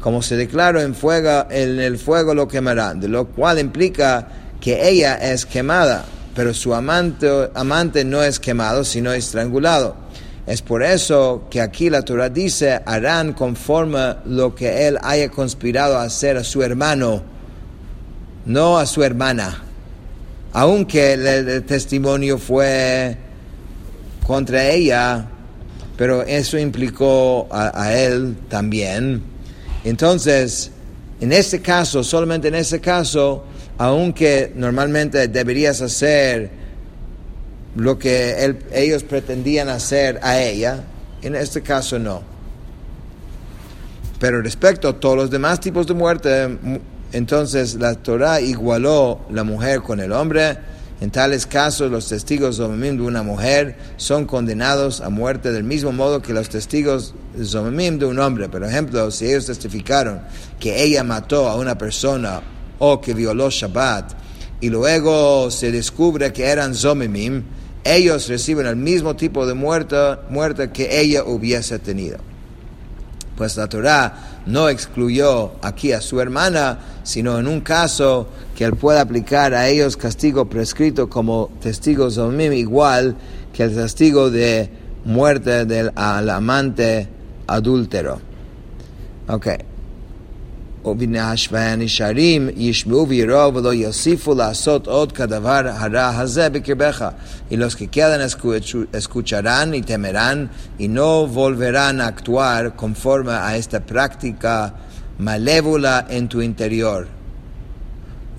Como 0.03 0.21
se 0.21 0.37
declaró 0.37 0.83
en, 0.83 0.95
fuego, 0.95 1.47
en 1.49 1.81
el 1.81 1.97
fuego 1.97 2.35
lo 2.35 2.47
quemarán, 2.47 3.01
de 3.01 3.09
lo 3.09 3.29
cual 3.29 3.59
implica 3.59 4.29
que 4.61 4.87
ella 4.87 5.15
es 5.15 5.47
quemada, 5.47 6.05
pero 6.35 6.53
su 6.53 6.75
amante, 6.75 7.27
amante 7.55 8.05
no 8.05 8.23
es 8.23 8.39
quemado, 8.39 8.85
sino 8.85 9.15
estrangulado. 9.15 9.97
Es 10.47 10.61
por 10.61 10.83
eso 10.83 11.47
que 11.49 11.61
aquí 11.63 11.89
la 11.89 12.03
Torah 12.03 12.29
dice, 12.29 12.81
harán 12.85 13.33
conforme 13.33 14.17
lo 14.27 14.55
que 14.55 14.87
él 14.87 14.99
haya 15.03 15.31
conspirado 15.31 15.97
a 15.97 16.03
hacer 16.03 16.37
a 16.37 16.45
su 16.45 16.63
hermano, 16.63 17.23
no 18.45 18.79
a 18.79 18.85
su 18.85 19.03
hermana. 19.03 19.63
Aunque 20.53 21.15
el, 21.15 21.65
testimonio 21.65 22.39
fue 22.39 23.17
contra 24.27 24.69
ella, 24.69 25.27
pero 25.97 26.23
eso 26.23 26.59
implicó 26.59 27.49
a, 27.51 27.95
él 27.95 28.37
también. 28.49 29.23
Entonces, 29.83 30.71
en 31.21 31.33
este 31.33 31.63
caso, 31.63 32.05
solamente 32.05 32.49
en 32.49 32.57
este 32.57 32.81
caso, 32.81 33.45
aunque 33.79 34.53
normalmente 34.55 35.27
deberías 35.29 35.81
hacer 35.81 36.64
lo 37.77 37.99
que 37.99 38.57
ellos 38.73 39.03
pretendían 39.03 39.69
hacer 39.69 40.21
a 40.23 40.41
ella, 40.41 40.85
en 41.23 41.35
este 41.35 41.63
caso 41.63 41.99
no. 41.99 42.23
Pero 44.19 44.41
respecto 44.41 44.89
a 44.89 45.01
todos 45.01 45.17
los 45.17 45.31
demás 45.31 45.61
tipos 45.61 45.87
de 45.87 45.95
muerte, 45.95 46.59
entonces 47.13 47.75
la 47.75 47.95
Torah 47.95 48.41
igualó 48.41 49.21
la 49.31 49.45
mujer 49.45 49.83
con 49.83 50.01
el 50.01 50.13
hombre. 50.13 50.57
En 51.01 51.11
tales 51.11 51.47
casos, 51.47 51.91
los 51.91 52.09
testigos 52.09 52.57
de 52.97 53.03
una 53.03 53.23
mujer 53.23 53.77
son 53.97 54.25
condenados 54.27 55.01
a 55.01 55.11
muerte 55.11 55.53
del 55.53 55.65
mismo 55.65 55.93
modo 55.93 56.23
que 56.23 56.33
los 56.33 56.49
testigos 56.49 57.15
de 57.99 58.07
un 58.07 58.19
hombre. 58.21 58.49
Por 58.49 58.65
ejemplo, 58.65 59.11
si 59.11 59.27
ellos 59.27 59.47
testificaron 59.47 60.23
que 60.59 60.83
ella 60.83 61.03
mató 61.03 61.49
a 61.49 61.57
una 61.57 61.77
persona 61.77 62.41
o 62.79 63.01
que 63.01 63.13
violó 63.13 63.51
Shabbat 63.51 64.13
y 64.61 64.71
luego 64.71 65.51
se 65.51 65.73
descubre 65.73 66.33
que 66.33 66.47
eran 66.47 66.75
Zomimim, 66.75 67.43
ellos 67.85 68.29
reciben 68.29 68.67
el 68.67 68.77
mismo 68.77 69.15
tipo 69.15 69.47
de 69.47 69.55
muerte, 69.55 69.97
muerte 70.31 70.71
que 70.71 71.01
ella 71.01 71.23
hubiese 71.25 71.79
tenido. 71.79 72.19
Pues 73.37 73.57
la 73.57 73.69
Torah 73.69 74.43
no 74.47 74.69
excluyó 74.69 75.53
aquí 75.61 75.93
a 75.93 76.01
su 76.01 76.21
hermana, 76.21 76.79
sino 77.03 77.39
en 77.39 77.47
un 77.47 77.61
caso 77.61 78.29
que 78.57 78.65
él 78.65 78.77
pueda 78.77 79.01
aplicar 79.01 79.55
a 79.55 79.69
ellos 79.69 79.97
castigo 79.97 80.49
prescrito 80.49 81.09
como 81.09 81.51
testigos 81.61 82.17
de 82.17 82.57
igual 82.57 83.17
que 83.53 83.65
el 83.65 83.75
testigo 83.75 84.31
de 84.31 84.71
muerte 85.05 85.65
del 85.65 85.91
amante 85.97 87.09
adúltero. 87.47 88.21
Okay. 89.27 89.74
ובנהשווה 90.86 91.72
הנשארים 91.72 92.50
ישמעו 92.56 93.08
ויראו 93.08 93.56
ולא 93.56 93.74
יוסיפו 93.74 94.36
לעשות 94.36 94.88
עוד 94.88 95.12
כדבר 95.12 95.62
הרע 95.66 96.08
הזה 96.18 96.50
בקרבך. 96.50 97.06
Y 97.52 97.58
los 97.58 97.76
que 97.76 97.88
quedan 97.88 98.22
escucharán 98.94 99.74
y 99.74 99.82
temerán 99.82 100.50
y 100.78 100.88
no 100.88 101.28
volverán 101.28 102.00
a 102.00 102.08
actuar 102.08 102.76
conforme 102.76 103.34
a 103.48 103.58
esta 103.58 103.80
práctica 103.80 104.74
malévola 105.20 106.06
en 106.10 106.28
tu 106.30 106.42
interior. 106.42 107.08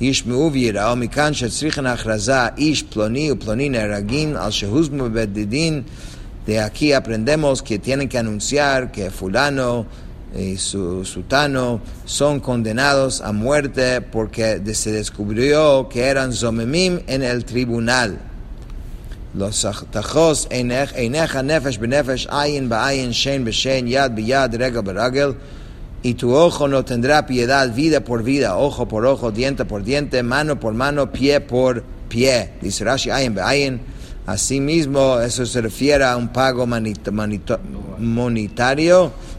ישמעו 0.00 0.52
ויראו 0.52 0.96
מכאן 0.96 1.34
שצריכן 1.34 1.86
הכרזה 1.86 2.48
איש 2.56 2.82
פלוני 2.82 3.32
ופלוני 3.32 3.68
נהרגים 3.68 4.36
על 4.36 4.50
שהוזמו 4.50 5.04
בבית 5.04 5.48
דין 5.48 5.82
de 6.46 6.58
aquí 6.58 6.94
aprendemos 6.94 7.62
que 7.62 7.78
tienen 7.78 8.08
que 8.08 8.18
anunciar 8.18 8.90
que 8.90 9.10
fulano 9.10 9.86
y 10.37 10.57
su 10.57 11.05
sutano 11.05 11.79
son 12.05 12.39
condenados 12.39 13.21
a 13.21 13.31
muerte 13.31 14.01
porque 14.01 14.61
se 14.73 14.91
descubrió 14.91 15.87
que 15.89 16.03
eran 16.03 16.33
zomemim 16.33 16.99
en 17.07 17.23
el 17.23 17.45
tribunal. 17.45 18.19
Los 19.33 19.67
tajos 19.91 20.47
eineja 20.49 21.43
nefesh 21.43 21.77
benefesh 21.79 22.27
ayin 22.29 22.69
ba'ayin 22.69 23.11
shen 23.11 23.43
beshen 23.43 23.87
yad 23.87 24.11
biyad 24.11 24.55
regel 24.55 24.81
beragel 24.81 25.35
y 26.03 26.13
tu 26.13 26.33
ojo 26.33 26.67
no 26.67 26.85
tendrá 26.85 27.25
piedad 27.25 27.73
vida 27.73 28.01
por 28.01 28.23
vida, 28.23 28.57
ojo 28.57 28.87
por 28.87 29.05
ojo, 29.05 29.31
diente 29.31 29.65
por 29.65 29.83
diente, 29.83 30.23
mano 30.23 30.59
por 30.59 30.73
mano, 30.73 31.11
pie 31.11 31.41
por 31.41 31.83
pie. 32.07 32.51
Dice 32.61 32.83
Rashi 32.85 33.09
ayin 33.09 33.35
ba'ayin 33.35 33.79
Asimismo, 34.25 35.19
eso 35.19 35.45
se 35.45 35.61
refiere 35.61 36.03
a 36.03 36.17
un 36.17 36.29
pago 36.29 36.65
monetario, 37.99 39.11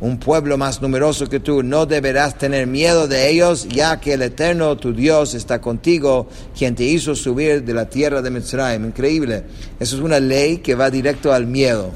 un 0.00 0.18
pueblo 0.18 0.58
más 0.58 0.82
numeroso 0.82 1.28
que 1.28 1.40
tú, 1.40 1.62
no 1.62 1.86
deberás 1.86 2.36
tener 2.36 2.66
miedo 2.66 3.08
de 3.08 3.30
ellos, 3.30 3.66
ya 3.68 3.98
que 3.98 4.12
el 4.12 4.22
Eterno, 4.22 4.76
tu 4.76 4.92
Dios, 4.92 5.34
está 5.34 5.60
contigo, 5.60 6.28
quien 6.56 6.74
te 6.74 6.84
hizo 6.84 7.14
subir 7.14 7.64
de 7.64 7.72
la 7.72 7.88
tierra 7.88 8.20
de 8.20 8.30
Mitzrayim. 8.30 8.84
Increíble. 8.84 9.44
Eso 9.80 9.96
es 9.96 10.02
una 10.02 10.20
ley 10.20 10.58
que 10.58 10.74
va 10.74 10.90
directo 10.90 11.32
al 11.32 11.46
miedo. 11.46 11.90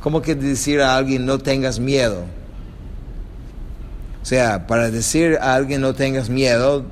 ¿Cómo 0.00 0.20
que 0.20 0.34
decir 0.34 0.82
a 0.82 0.96
alguien 0.96 1.24
no 1.24 1.38
tengas 1.38 1.80
miedo? 1.80 2.24
O 4.22 4.26
sea, 4.26 4.66
para 4.66 4.90
decir 4.90 5.38
a 5.40 5.54
alguien 5.54 5.80
no 5.80 5.94
tengas 5.94 6.28
miedo, 6.28 6.84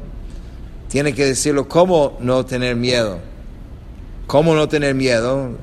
tiene 0.89 1.12
que 1.12 1.27
decirlo 1.27 1.69
cómo 1.69 2.17
no 2.21 2.47
tener 2.47 2.77
miedo. 2.77 3.19
¿Cómo 4.27 4.55
no 4.55 4.69
tener 4.69 4.95
miedo? 4.95 5.59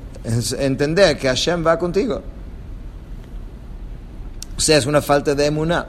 Entender 0.58 1.18
que 1.18 1.26
Hashem 1.26 1.66
va 1.66 1.78
contigo. 1.78 2.22
Sea, 4.60 4.76
es 4.78 4.86
una 4.86 5.00
falta 5.00 5.34
de 5.34 5.46
emuná. 5.46 5.86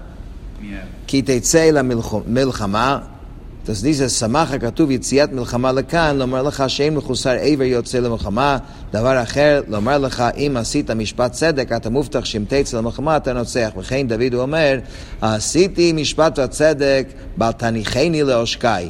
Kiteitze 1.05 1.71
la 1.71 1.83
milchama. 1.83 3.07
Entonces 3.59 3.83
dice, 3.83 4.09
Samacha 4.09 4.57
katuv 4.57 4.91
yitziat 4.91 5.31
milchama 5.31 5.71
lekan, 5.71 6.17
lomar 6.17 6.43
lecha 6.43 6.67
sheim 6.67 6.95
mechusar 6.95 7.37
eiver 7.37 7.67
yotze 7.67 7.99
למלחמה, 7.99 8.57
דבר 8.91 9.23
אחר, 9.23 9.61
לומר 9.67 9.97
לך, 9.97 10.23
אם 10.37 10.57
עשית 10.57 10.91
משפט 10.91 11.31
צדק, 11.31 11.71
אתה 11.71 11.89
מובטח 11.89 12.25
שאם 12.25 12.43
תצא 12.47 12.77
למלחמה 12.77 13.17
אתה 13.17 13.33
נוצח. 13.33 13.69
וכן 13.77 14.07
דוד 14.07 14.33
אומר, 14.33 14.79
עשיתי 15.21 15.93
משפט 15.93 16.39
הצדק, 16.39 17.07
בל 17.37 17.51
תניחני 17.51 18.23
לעושקי. 18.23 18.89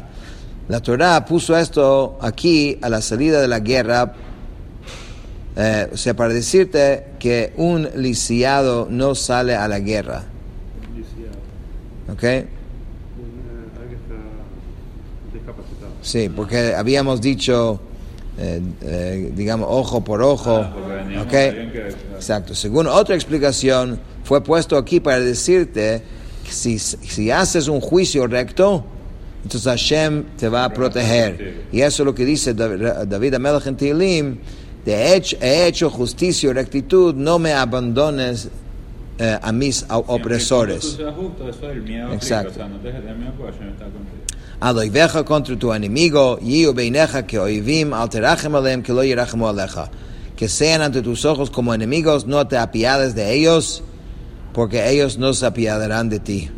La 0.69 0.79
Torah 0.79 1.25
puso 1.25 1.57
esto 1.57 2.17
aquí 2.21 2.77
a 2.81 2.87
la 2.87 3.01
salida 3.01 3.41
de 3.41 3.47
la 3.49 3.59
guerra 3.59 4.13
eh, 5.55 5.89
o 5.91 5.97
sea, 5.97 6.15
para 6.15 6.33
decirte 6.33 7.05
que 7.19 7.53
un 7.57 7.89
lisiado 7.95 8.87
no 8.89 9.15
sale 9.15 9.55
a 9.55 9.67
la 9.67 9.79
guerra. 9.79 10.23
¿Ok? 12.11 12.23
Sí, 16.01 16.29
porque 16.29 16.73
habíamos 16.73 17.21
dicho, 17.21 17.79
eh, 18.37 18.61
eh, 18.81 19.31
digamos, 19.35 19.67
ojo 19.69 20.03
por 20.03 20.21
ojo. 20.23 20.61
Ah, 20.61 21.23
¿Ok? 21.23 21.33
Exacto. 22.15 22.55
Según 22.55 22.87
otra 22.87 23.15
explicación, 23.15 23.99
fue 24.23 24.43
puesto 24.43 24.77
aquí 24.77 24.99
para 24.99 25.19
decirte 25.19 26.01
que 26.43 26.51
si, 26.51 26.79
si 26.79 27.29
haces 27.29 27.67
un 27.67 27.81
juicio 27.81 28.25
recto, 28.25 28.83
entonces 29.43 29.63
Hashem 29.69 30.23
te 30.37 30.49
va 30.49 30.65
a 30.65 30.73
proteger. 30.73 31.65
Y 31.71 31.81
eso 31.81 32.03
es 32.03 32.05
lo 32.05 32.15
que 32.15 32.25
dice 32.25 32.53
David 32.53 33.33
Amelech 33.35 33.67
en 33.67 33.75
Tilim 33.75 34.37
de 34.85 35.15
hecho, 35.15 35.37
he 35.41 35.67
hecho 35.67 35.89
justicia 35.89 36.49
y 36.49 36.53
rectitud, 36.53 37.13
no 37.13 37.37
me 37.37 37.53
abandones 37.53 38.49
eh, 39.19 39.37
a 39.39 39.51
mis 39.51 39.85
opresores. 39.89 40.97
Exacto. 42.11 42.65
Aloiveja 44.59 45.23
contra 45.23 45.57
tu 45.57 45.73
enemigo, 45.73 46.39
y 46.41 46.65
beineja 46.65 47.25
que 47.25 47.37
oivim 47.39 47.93
alterachem 47.93 48.55
alem 48.55 48.81
que 48.81 48.93
lo 48.93 49.03
yerachemu 49.03 49.47
aleja. 49.47 49.89
Que 50.35 50.47
sean 50.47 50.81
ante 50.81 51.01
tus 51.01 51.25
ojos 51.25 51.51
como 51.51 51.73
enemigos, 51.73 52.25
no 52.25 52.47
te 52.47 52.57
apiades 52.57 53.13
de 53.13 53.33
ellos, 53.33 53.83
porque 54.53 54.89
ellos 54.89 55.17
no 55.19 55.33
se 55.33 55.45
apiadarán 55.45 56.09
de 56.09 56.19
ti. 56.19 56.49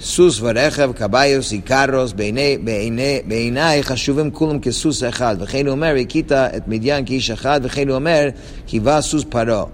סוס 0.00 0.40
ורכב, 0.40 0.90
caballos 0.92 1.52
y 1.52 1.68
carros, 1.68 2.14
בעיני, 2.16 2.58
בעיני, 2.58 3.20
בעיניי 3.26 3.82
חשובים 3.82 4.30
כולם 4.30 4.60
כסוס 4.60 5.04
אחד. 5.04 5.36
וכן 5.40 5.66
הוא 5.66 5.72
אומר, 5.72 5.94
הכית 6.00 6.32
את 6.32 6.68
מדיין 6.68 7.04
כאיש 7.06 7.30
אחד, 7.30 7.60
וכן 7.62 7.88
הוא 7.88 7.96
אומר, 7.96 8.28
קיווה 8.66 9.00
סוס 9.00 9.24
פרעה. 9.28 9.64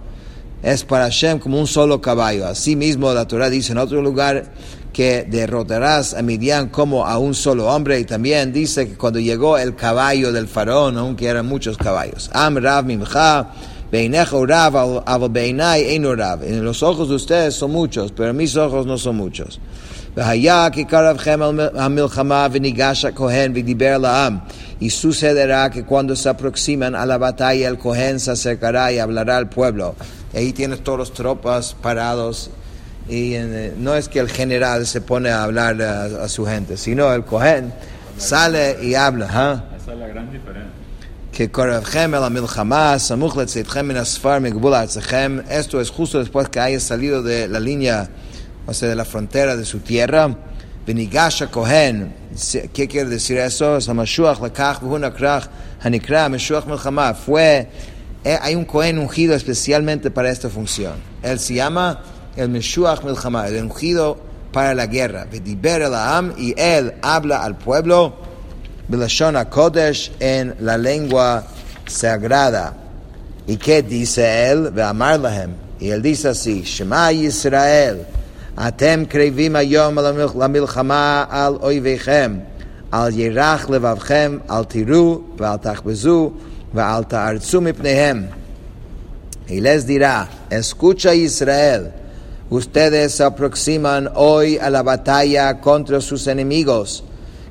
Es 0.62 0.85
para 0.85 1.07
Hashem 1.07 1.40
como 1.40 1.59
un 1.59 1.66
solo 1.66 2.00
caballo. 2.00 2.47
Así 2.47 2.76
mismo 2.76 3.12
la 3.12 3.26
Torah 3.26 3.50
dice 3.50 3.73
en 3.73 3.78
otro 3.78 4.00
lugar 4.00 4.45
que 4.92 5.26
derrotarás 5.28 6.14
a 6.14 6.23
Midian 6.23 6.69
como 6.69 7.04
a 7.04 7.19
un 7.19 7.35
solo 7.35 7.66
hombre 7.66 7.99
y 7.99 8.04
también 8.04 8.52
dice 8.52 8.88
que 8.88 8.97
cuando 8.97 9.19
llegó 9.19 9.59
el 9.59 9.75
caballo 9.75 10.31
del 10.31 10.47
faraón, 10.47 10.99
aunque 10.99 11.26
eran 11.26 11.47
muchos 11.47 11.76
caballos. 11.76 12.31
Am 12.33 12.57
Rav 12.59 12.85
Mimcha, 12.85 13.49
Beinejo 13.90 14.47
Rav, 14.47 15.02
Aval 15.04 15.31
Beinai 15.31 15.83
Eino 15.83 16.14
Rav. 16.14 16.45
En 16.45 16.64
los 16.64 16.85
ojos 16.85 17.09
de 17.09 17.16
ustedes 17.16 17.54
son 17.54 17.73
muchos, 17.73 18.12
pero 18.12 18.31
en 18.31 18.37
mis 18.37 18.54
ojos 18.54 18.87
no 18.87 18.99
son 18.99 19.16
muchos. 19.16 19.59
והיה 20.16 20.69
כי 20.73 20.85
קרבכם 20.85 21.40
המלחמה 21.75 22.47
וניגש 22.52 23.04
הכהן 23.04 23.52
ודיבר 23.54 23.99
לעם. 23.99 24.38
Y 24.81 24.90
sucederá 24.90 25.71
que 25.71 25.85
cuando 25.85 26.16
se 26.16 26.28
aproximan 26.28 26.97
a 26.97 27.07
la 27.07 27.16
batalla 27.16 27.69
el 27.69 27.78
cohen 27.78 28.19
se 28.19 28.33
acercará 28.33 28.92
y 28.92 28.99
hablará 28.99 29.37
al 29.37 29.49
pueblo. 29.49 29.95
Ahí 30.35 30.52
tienes 30.52 30.83
todos 30.83 30.99
los 30.99 31.12
tropas 31.12 31.76
parados 31.81 32.50
y 33.09 33.35
eh, 33.35 33.75
no 33.78 33.95
es 33.95 34.09
que 34.09 34.19
el 34.19 34.28
general 34.28 34.87
se 34.87 35.00
pone 35.00 35.31
a 35.31 35.45
hablar 35.45 35.81
a, 35.83 36.25
a 36.25 36.28
su 36.28 36.45
gente, 36.47 36.76
sino 36.76 37.12
el 37.12 37.25
cohen 37.25 37.73
sale 38.16 38.78
y 38.83 38.95
habla. 38.95 39.28
¿ah? 39.31 39.64
Esa 39.76 39.92
es 39.92 39.99
la 39.99 40.09
gran 40.09 40.31
diferencia. 40.31 40.83
que 41.33 41.49
קרבכם 41.49 42.14
אל 42.14 42.23
המלחמה, 42.23 42.95
סמוך 42.99 43.37
לצאתכם 43.37 43.88
מן 43.88 43.97
הספר 43.97 44.38
מגבול 44.38 44.75
ארצכם. 44.75 45.38
Esto 45.49 45.81
es 45.81 45.90
justo 45.90 46.19
después 46.19 46.49
que 46.49 46.61
haya 46.61 46.81
salido 46.81 47.23
de 47.23 47.49
la 47.49 47.59
línea, 47.59 48.09
o 48.67 48.74
sea, 48.74 48.89
de 48.89 48.95
la 48.95 49.05
frontera 49.05 49.55
de 49.55 49.65
su 49.65 49.79
tierra. 49.79 50.36
Benigasha 50.86 51.47
Kohen, 51.47 52.13
¿qué 52.74 52.88
quiere 52.88 53.09
decir 53.09 53.38
eso? 53.38 53.77
Hanikra, 55.81 56.29
Fue, 57.13 57.69
eh, 58.24 58.38
hay 58.41 58.55
un 58.55 58.65
Kohen 58.65 59.00
ungido 59.00 59.36
especialmente 59.36 60.12
para 60.12 60.29
esta 60.29 60.50
función. 60.50 60.93
Él 61.24 61.39
se 61.39 61.55
llama 61.55 62.01
el 62.36 62.50
Meshuach 62.50 63.03
Melchama, 63.03 63.47
el 63.47 63.63
ungido 63.63 64.17
para 64.51 64.74
la 64.74 64.88
guerra. 64.88 65.27
y 66.38 66.53
él 66.57 66.93
habla 67.01 67.43
al 67.43 67.57
pueblo, 67.57 68.15
en 70.19 70.55
la 70.59 70.77
lengua 70.77 71.45
sagrada. 71.86 72.74
¿Y 73.45 73.57
qué 73.57 73.81
dice 73.81 74.50
él? 74.51 74.71
Y 75.79 75.89
él 75.89 76.01
dice 76.01 76.29
así, 76.29 76.63
Shema 76.63 77.12
Israel. 77.12 78.05
אתם 78.69 79.02
קרבים 79.09 79.57
היום 79.57 79.99
על 79.99 80.07
המלח- 80.07 80.37
למלחמה 80.37 81.25
על 81.31 81.54
אויביכם, 81.62 82.38
אל 82.95 83.19
ירח 83.19 83.71
לבבכם, 83.71 84.38
אל 84.50 84.64
תיראו 84.64 85.21
ואל 85.38 85.57
תחבזו 85.57 86.31
ואל 86.75 87.04
תארצו 87.04 87.61
מפניהם. 87.61 88.25
Y 89.49 89.61
les 89.61 89.87
dirá, 89.87 90.28
escucha 90.50 91.14
Israel, 91.14 91.92
ustedes 92.49 93.14
se 93.16 93.25
aproximan 93.25 94.11
hoy 94.14 94.59
a 94.59 94.71
la 94.71 94.83
batalla 94.83 95.61
contra 95.61 96.00
sus 96.00 96.26
enemigos, 96.26 97.04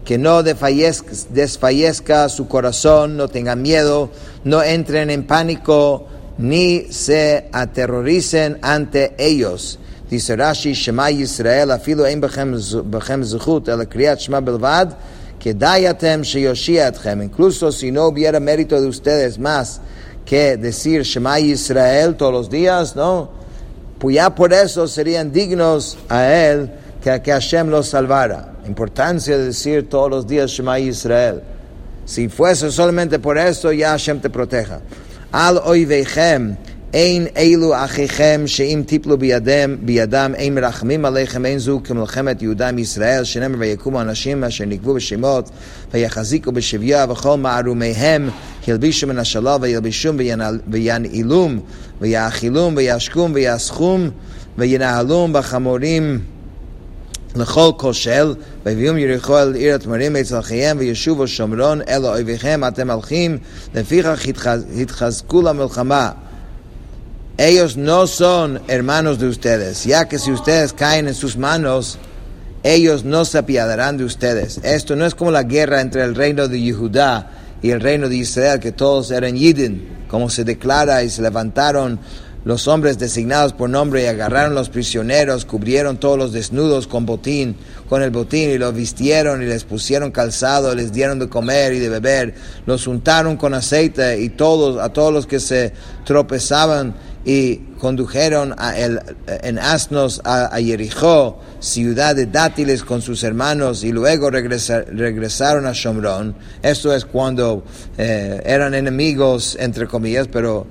que 0.05 0.17
no 0.17 0.41
desfallezca, 0.41 1.11
desfallezca 1.29 2.29
su 2.29 2.47
corazón, 2.47 3.17
no 3.17 3.27
tengan 3.27 3.61
miedo, 3.61 4.09
no 4.43 4.63
entren 4.63 5.09
en 5.11 5.27
pánico, 5.27 6.07
ni 6.37 6.87
se 6.89 7.49
aterroricen 7.51 8.57
ante 8.61 9.13
ellos. 9.17 9.77
Dice 10.08 10.36
Rashi, 10.36 10.72
Shema 10.72 11.10
Yisrael, 11.10 11.70
afilo 11.72 12.04
ein 12.04 12.20
bechem 12.20 12.56
zu- 12.58 12.84
bechem 12.84 13.24
zechut, 13.24 13.68
el 13.68 13.84
kriyat 13.86 14.20
Shema 14.20 14.40
belvad, 14.40 14.94
que 15.40 15.52
dayatem 15.52 16.22
sheyoshiatchem, 16.22 17.22
incluso 17.22 17.72
si 17.72 17.90
no 17.90 18.06
hubiera 18.06 18.38
mérito 18.38 18.80
de 18.80 18.86
ustedes 18.86 19.38
más 19.38 19.80
que 20.24 20.56
decir 20.56 21.02
Shema 21.02 21.40
Israel 21.40 22.16
todos 22.16 22.32
los 22.32 22.50
días, 22.50 22.94
¿no? 22.96 23.30
Pues 23.98 24.16
ya 24.16 24.34
por 24.34 24.52
eso 24.52 24.86
serían 24.86 25.32
dignos 25.32 25.96
a 26.08 26.26
él 26.32 26.70
que, 27.02 27.20
que 27.22 27.32
Hashem 27.32 27.68
los 27.68 27.88
salvara. 27.88 28.54
Importancia 28.66 29.36
de 29.38 29.46
decir 29.46 29.88
todos 29.88 30.10
los 30.10 30.26
días 30.26 30.50
Shema 30.50 30.78
Israel. 30.78 31.42
Si 32.04 32.28
fuese 32.28 32.70
solamente 32.70 33.18
por 33.18 33.38
eso, 33.38 33.72
ya 33.72 33.90
Hashem 33.90 34.20
te 34.20 34.30
proteja. 34.30 34.80
Al 35.32 35.58
oivechem, 35.58 36.56
ein 36.94 37.28
eilu 37.34 37.74
achichem, 37.74 38.46
sheim 38.46 38.84
tiplu 38.84 39.16
biyadem, 39.16 39.78
biyadam, 39.78 40.34
ein 40.38 40.54
merachmim 40.54 41.04
aleichem, 41.04 41.44
ein 41.44 41.58
zu 41.58 41.80
כמלחמת 41.84 42.42
יהודה 42.42 42.68
עם 42.68 42.78
ישראל, 42.78 43.24
שנאמר 43.24 43.58
ויקומו 43.58 44.00
אנשים 44.00 44.44
אשר 44.44 44.64
נקבו 44.64 44.94
בשמות, 44.94 45.50
ויחזיקו 45.94 46.52
בשביה, 46.52 47.06
וכל 47.10 47.36
מערומיהם 47.36 48.30
ילבישו 48.68 49.06
מן 49.06 49.18
השלל, 49.18 49.58
וילבישום 49.60 50.16
וינעילום, 50.68 51.60
ויאכילום, 52.00 52.74
וישקום, 52.76 53.32
ויאסכום, 53.34 54.10
וינהלום 54.58 55.32
בחמורים. 55.32 56.20
לכל 57.36 57.70
כושל, 57.76 58.34
ויביאום 58.66 58.98
יריחו 58.98 59.38
אל 59.38 59.54
עיר 59.54 59.74
התמרים 59.74 60.16
אצל 60.16 60.42
חייהם, 60.42 60.76
וישובו 60.80 61.28
שומרון 61.28 61.80
אל 61.88 62.06
אויביכם, 62.06 62.60
אתם 62.68 62.90
הולכים, 62.90 63.38
לפיכך 63.74 64.26
התחז- 64.26 64.80
התחזקו 64.80 65.42
למלחמה. 65.42 66.10
Ellos 67.38 67.76
no 67.76 68.06
son 68.06 68.62
hermanos 68.66 69.18
de 69.18 69.28
ustedes, 69.28 69.84
ya 69.84 70.08
que 70.08 70.18
si 70.18 70.32
ustedes 70.32 70.72
caen 70.72 71.06
en 71.06 71.14
sus 71.14 71.36
manos, 71.36 71.98
ellos 72.62 73.04
no 73.04 73.26
se 73.26 73.36
apiadarán 73.36 73.98
de 73.98 74.04
ustedes. 74.04 74.58
Esto 74.64 74.96
no 74.96 75.04
es 75.04 75.14
como 75.14 75.30
la 75.30 75.42
guerra 75.42 75.82
entre 75.82 76.02
el 76.02 76.14
reino 76.14 76.48
de 76.48 76.58
Yehudá 76.58 77.30
y 77.60 77.72
el 77.72 77.82
reino 77.82 78.08
de 78.08 78.16
Israel, 78.16 78.58
que 78.58 78.72
todos 78.72 79.10
eran 79.10 79.36
Yidin, 79.36 80.06
como 80.08 80.30
se 80.30 80.44
declara, 80.44 81.02
y 81.02 81.10
se 81.10 81.20
levantaron 81.20 82.00
los 82.46 82.68
hombres 82.68 82.96
designados 82.96 83.52
por 83.52 83.68
nombre 83.68 84.04
y 84.04 84.06
agarraron 84.06 84.54
los 84.54 84.70
prisioneros, 84.70 85.44
cubrieron 85.44 85.98
todos 85.98 86.16
los 86.16 86.32
desnudos 86.32 86.86
con 86.86 87.04
botín, 87.04 87.56
con 87.88 88.02
el 88.02 88.10
botín, 88.10 88.50
y 88.50 88.56
los 88.56 88.72
vistieron 88.72 89.42
y 89.42 89.46
les 89.46 89.64
pusieron 89.64 90.10
calzado, 90.10 90.74
les 90.74 90.90
dieron 90.90 91.18
de 91.18 91.28
comer 91.28 91.74
y 91.74 91.80
de 91.80 91.88
beber, 91.88 92.34
los 92.64 92.86
untaron 92.86 93.36
con 93.36 93.52
aceite 93.52 94.20
y 94.22 94.30
todos, 94.30 94.80
a 94.80 94.88
todos 94.90 95.12
los 95.12 95.26
que 95.26 95.40
se 95.40 95.72
tropezaban 96.04 96.94
y 97.26 97.56
condujeron 97.80 98.54
a 98.56 98.78
el- 98.78 99.00
en 99.26 99.58
asnos 99.58 100.20
a, 100.24 100.46
a 100.46 100.58
Jericó, 100.62 101.40
ciudad 101.58 102.14
de 102.14 102.26
dátiles 102.26 102.84
con 102.84 103.02
sus 103.02 103.24
hermanos, 103.24 103.82
y 103.82 103.90
luego 103.90 104.30
regresa- 104.30 104.84
regresaron 104.84 105.66
a 105.66 105.72
Shomrón. 105.72 106.36
Esto 106.62 106.94
es 106.94 107.04
cuando 107.04 107.64
eh, 107.98 108.40
eran 108.46 108.74
enemigos, 108.74 109.56
entre 109.60 109.88
comillas, 109.88 110.28
pero 110.28 110.66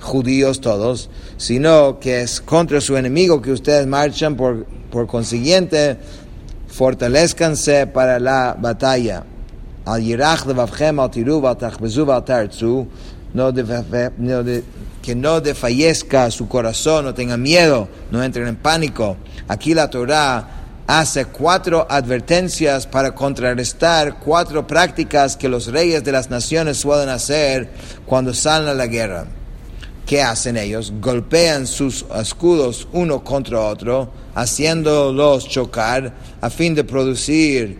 judíos 0.00 0.60
todos, 0.60 1.10
sino 1.36 1.98
que 1.98 2.20
es 2.22 2.40
contra 2.40 2.80
su 2.80 2.96
enemigo 2.96 3.42
que 3.42 3.50
ustedes 3.50 3.88
marchan, 3.88 4.36
por, 4.36 4.64
por 4.92 5.08
consiguiente, 5.08 5.96
fortalezcanse 6.68 7.88
para 7.88 8.20
la 8.20 8.56
batalla. 8.56 9.24
No 14.18 14.42
de- 14.44 14.62
que 15.06 15.14
no 15.14 15.40
desfallezca 15.40 16.28
su 16.32 16.48
corazón, 16.48 17.04
no 17.04 17.14
tengan 17.14 17.40
miedo, 17.40 17.88
no 18.10 18.24
entren 18.24 18.48
en 18.48 18.56
pánico. 18.56 19.16
Aquí 19.46 19.72
la 19.72 19.88
Torah 19.88 20.82
hace 20.84 21.26
cuatro 21.26 21.86
advertencias 21.88 22.88
para 22.88 23.14
contrarrestar 23.14 24.18
cuatro 24.18 24.66
prácticas 24.66 25.36
que 25.36 25.48
los 25.48 25.68
reyes 25.68 26.02
de 26.02 26.10
las 26.10 26.28
naciones 26.28 26.78
suelen 26.78 27.08
hacer 27.08 27.70
cuando 28.04 28.34
salen 28.34 28.66
a 28.66 28.74
la 28.74 28.88
guerra. 28.88 29.26
¿Qué 30.06 30.22
hacen 30.22 30.56
ellos? 30.56 30.92
Golpean 31.00 31.68
sus 31.68 32.04
escudos 32.20 32.88
uno 32.92 33.22
contra 33.22 33.60
otro, 33.60 34.10
haciéndolos 34.34 35.48
chocar 35.48 36.14
a 36.40 36.50
fin 36.50 36.74
de 36.74 36.82
producir 36.82 37.78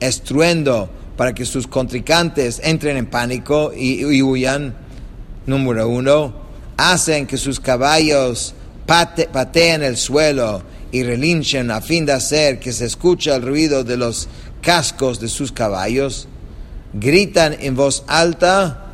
estruendo 0.00 0.90
para 1.16 1.32
que 1.32 1.46
sus 1.46 1.68
contrincantes 1.68 2.60
entren 2.64 2.96
en 2.96 3.06
pánico 3.06 3.70
y, 3.72 4.04
y 4.04 4.20
huyan. 4.20 4.87
Número 5.48 5.88
uno, 5.88 6.34
hacen 6.76 7.26
que 7.26 7.38
sus 7.38 7.58
caballos 7.58 8.52
pate- 8.86 9.28
pateen 9.32 9.82
el 9.82 9.96
suelo 9.96 10.62
y 10.92 11.02
relinchen 11.02 11.70
a 11.70 11.80
fin 11.80 12.04
de 12.04 12.12
hacer 12.12 12.60
que 12.60 12.70
se 12.70 12.84
escuche 12.84 13.34
el 13.34 13.40
ruido 13.40 13.82
de 13.82 13.96
los 13.96 14.28
cascos 14.60 15.18
de 15.20 15.28
sus 15.28 15.50
caballos. 15.50 16.28
Gritan 16.92 17.56
en 17.60 17.74
voz 17.74 18.04
alta 18.08 18.88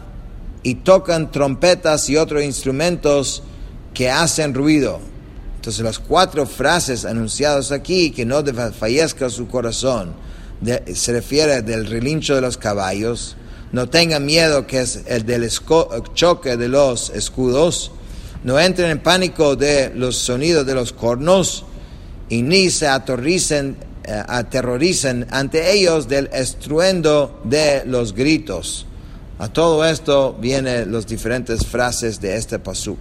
y 0.63 0.77
tocan 0.77 1.33
trompetas 1.33 2.09
y 2.09 2.17
otros 2.17 2.45
instrumentos 2.45 3.43
que 3.93 4.09
hacen 4.09 4.55
ruido. 4.55 5.01
Entonces 5.57 5.83
las 5.83 5.99
cuatro 5.99 6.47
frases 6.47 7.05
anunciadas 7.05 7.73
aquí, 7.73 8.13
que 8.13 8.25
no 8.25 8.45
desfallezca 8.45 9.29
su 9.29 9.49
corazón, 9.49 10.15
se 10.95 11.13
refiere 11.13 11.63
del 11.63 11.87
relincho 11.87 12.37
de 12.37 12.43
los 12.43 12.57
caballos, 12.57 13.37
no 13.74 13.88
tengan 13.90 14.26
miedo 14.26 14.66
que 14.66 14.82
es 14.82 15.02
el 15.08 15.26
del 15.26 15.44
esco- 15.44 16.04
choque 16.14 16.58
de 16.58 16.68
los 16.68 17.10
escudos, 17.12 17.92
no 18.44 18.60
entren 18.60 18.90
en 18.92 19.00
pánico 19.00 19.56
de 19.56 19.92
los 19.94 20.16
sonidos 20.18 20.66
de 20.66 20.74
los 20.76 20.92
cornos 20.94 21.66
y 22.30 22.42
ni 22.42 22.70
se 22.70 22.88
aterricen, 22.88 23.78
eh, 24.04 24.24
aterroricen 24.28 25.28
ante 25.30 25.72
ellos 25.74 26.08
del 26.08 26.30
estruendo 26.34 27.40
de 27.44 27.84
los 27.86 28.14
gritos. 28.14 28.86
A 29.40 29.48
todo 29.48 29.86
esto 29.86 30.36
vienen 30.40 30.92
las 30.92 31.06
diferentes 31.08 31.66
frases 31.66 32.20
de 32.20 32.36
este 32.36 32.60
pasuk. 32.60 32.98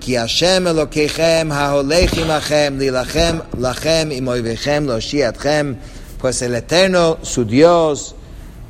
כי 0.00 0.18
השם 0.18 0.66
אלוקיכם 0.66 1.48
ההולך 1.52 2.18
עמכם 2.18 2.74
להילחם 2.78 3.38
לכם 3.60 4.08
עם 4.12 4.28
אויביכם 4.28 4.84
להושיע 4.86 5.28
אתכם 5.28 5.72
pues 6.20 6.42
el 6.42 6.54
eterno 6.54 7.18
su 7.22 7.44
Dios 7.44 8.14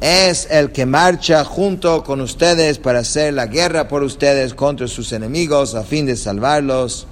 es 0.02 0.46
el 0.50 0.70
que 0.70 0.86
marcha 0.86 1.44
junto 1.44 2.04
con 2.04 2.20
ustedes 2.20 2.78
para 2.78 3.00
hacer 3.00 3.34
la 3.34 3.46
guerra 3.46 3.88
por 3.88 4.02
ustedes 4.02 4.54
contra 4.54 4.86
sus 4.86 5.12
enemigos 5.12 5.74
a 5.74 5.82
fin 5.82 6.06
de 6.06 6.16
salvarlos. 6.16 7.06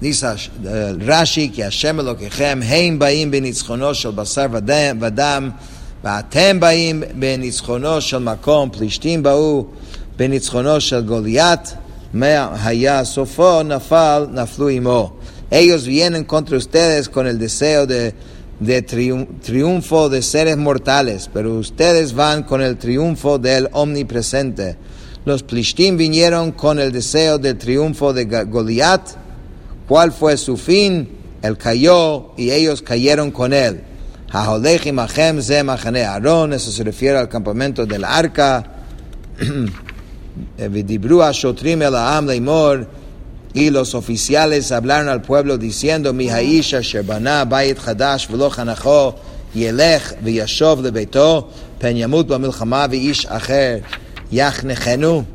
Dice 0.00 0.26
uh, 0.26 0.98
Rashi 0.98 1.50
que 1.50 1.62
Hashem 1.62 1.98
Elokechem 1.98 2.62
heim 2.62 2.98
baim 2.98 3.30
benitzchono 3.30 3.94
shel 3.94 4.12
basar 4.12 4.48
vadam 4.50 5.54
ואתם 6.06 6.60
באים 6.60 7.02
בניצחונו 7.14 8.00
של 8.00 8.18
מקום, 8.18 8.70
פלישתים 8.70 9.22
באו 9.22 9.66
בניצחונו 10.16 10.80
של 10.80 11.00
גוליית, 11.00 11.74
מה 12.14 12.48
היה 12.64 13.04
סופו, 13.04 13.62
נפל, 13.62 14.26
נפלו 14.32 14.68
עמו. 14.68 15.12
Ellos 15.50 15.86
vienen 15.86 16.24
contra 16.24 16.56
ustedes 16.56 17.08
con 17.08 17.26
el 17.26 17.38
deseo 17.38 17.86
de, 17.86 18.12
de 18.61 18.83
triunfo 18.83 20.07
de 20.07 20.21
seres 20.21 20.55
mortales, 20.55 21.29
pero 21.33 21.55
ustedes 21.55 22.13
van 22.13 22.43
con 22.43 22.61
el 22.61 22.77
triunfo 22.77 23.39
del 23.39 23.67
omnipresente. 23.71 24.77
Los 25.25 25.41
plishtim 25.41 25.97
vinieron 25.97 26.51
con 26.51 26.79
el 26.79 26.91
deseo 26.91 27.39
del 27.39 27.57
triunfo 27.57 28.13
de 28.13 28.25
Goliat. 28.25 29.01
¿Cuál 29.87 30.11
fue 30.11 30.37
su 30.37 30.57
fin? 30.57 31.09
Él 31.41 31.57
cayó 31.57 32.33
y 32.37 32.51
ellos 32.51 32.83
cayeron 32.83 33.31
con 33.31 33.51
él. 33.51 33.81
Eso 36.53 36.71
se 36.71 36.83
refiere 36.83 37.17
al 37.17 37.27
campamento 37.29 37.85
del 37.85 38.03
arca. 38.03 38.63
Y 43.53 43.69
los 43.69 43.95
oficiales 43.95 44.71
hablaron 44.71 45.09
al 45.09 45.21
pueblo 45.21 45.57
diciendo, 45.57 46.13
Mi 46.13 46.29
haisha 46.29 46.79
shebana 46.79 47.45
bayit 47.45 47.79
chadash 47.79 48.27
velo 48.29 48.49
yelech 49.53 50.21
v'yashov 50.21 50.81
lebeito 50.81 51.49
pen 51.77 51.97
yamut 51.97 52.27
b'milchama 52.27 52.87
v'ish 52.87 53.27
acher 53.29 53.83
yachnechenu. 54.31 55.25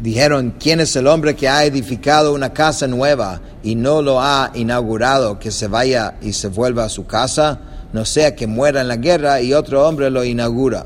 Dijeron, 0.00 0.54
¿quién 0.60 0.80
es 0.80 0.94
el 0.96 1.06
hombre 1.06 1.34
que 1.34 1.48
ha 1.48 1.64
edificado 1.64 2.34
una 2.34 2.52
casa 2.52 2.86
nueva 2.86 3.40
y 3.62 3.74
no 3.74 4.02
lo 4.02 4.20
ha 4.20 4.50
inaugurado, 4.54 5.38
que 5.38 5.50
se 5.50 5.66
vaya 5.66 6.16
y 6.20 6.32
se 6.34 6.48
vuelva 6.48 6.84
a 6.84 6.88
su 6.88 7.06
casa? 7.06 7.60
No 7.92 8.04
sea 8.04 8.36
que 8.36 8.46
muera 8.46 8.82
en 8.82 8.88
la 8.88 8.96
guerra 8.96 9.40
y 9.40 9.54
otro 9.54 9.88
hombre 9.88 10.10
lo 10.10 10.22
inaugura. 10.22 10.84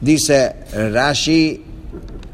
Dice 0.00 0.56
Rashi, 0.72 1.64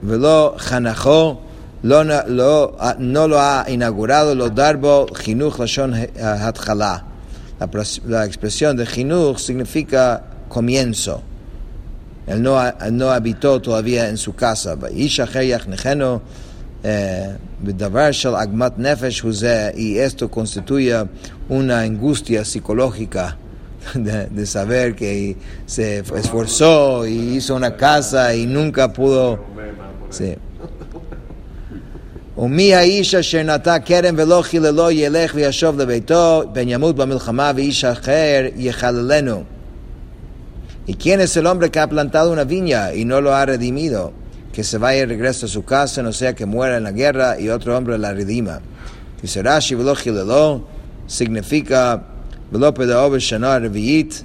velo 0.03 0.57
chanacho 0.59 1.46
no 1.89 3.29
lo 3.29 3.41
ha 3.41 3.65
inaugurado 3.69 4.35
lo 4.35 4.51
darbo 4.51 5.07
jinuch 5.15 5.59
lashon 5.59 5.95
hatchala. 5.95 7.05
La, 7.59 7.71
la 8.07 8.25
expresión 8.27 8.77
de 8.77 8.87
jinuch 8.87 9.39
significa 9.39 10.23
comienzo. 10.49 11.23
Él 12.27 12.43
no, 12.43 12.59
no 12.91 13.11
habitó 13.11 13.61
todavía 13.61 14.09
en 14.09 14.17
su 14.17 14.35
casa. 14.35 14.77
y 19.77 19.99
esto 19.99 20.31
constituye 20.31 21.05
una 21.49 21.81
angustia 21.81 22.45
psicológica 22.45 23.37
de, 23.95 24.27
de, 24.27 24.47
saber 24.47 24.95
que 24.97 25.37
se 25.67 25.99
esforzó 25.99 27.07
y 27.07 27.37
hizo 27.37 27.55
una 27.55 27.77
casa 27.77 28.35
y 28.35 28.47
nunca 28.47 28.93
pudo. 28.93 29.39
Sí. 30.11 30.37
ומי 32.39 32.75
האיש 32.75 33.15
אשר 33.15 33.43
נטע 33.43 33.79
כרם 33.79 34.15
ולא 34.19 34.43
חיללו 34.43 34.91
ילך 34.91 35.33
וישוב 35.35 35.81
לביתו, 35.81 36.43
פן 36.55 36.69
ימות 36.69 36.97
במלחמה 36.97 37.53
ואיש 37.57 37.85
אחר 37.85 38.47
יחללנו. 38.57 39.43
A 40.89 40.93
su 45.49 45.65
casa, 45.65 46.03
no 46.03 46.13
sea 46.13 46.35
que 46.35 46.47
muera 46.47 46.77
en 46.79 46.85
la 46.85 46.93
guerra 46.93 47.39
y 47.39 47.49
otro 47.51 47.77
hombre 47.77 47.99
la 47.99 48.15
redima. 48.15 48.61
Dice 49.21 49.43
Rashi, 49.43 49.75
velo 49.75 49.95
chilelo, 49.95 50.65
significa 51.07 52.03
velo 52.51 52.73
pedaobe 52.73 53.21
shana 53.21 53.59
reviit, 53.59 54.25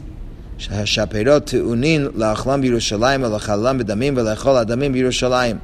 שהשפרות 0.58 1.45
טעונים 1.45 2.08
לאכלם 2.15 2.62
בירושלים 2.62 3.24
ולחלם 3.24 3.78
בדמים 3.78 4.17
ולאכול 4.17 4.58
הדמים 4.58 4.93
בירושלים 4.93 5.58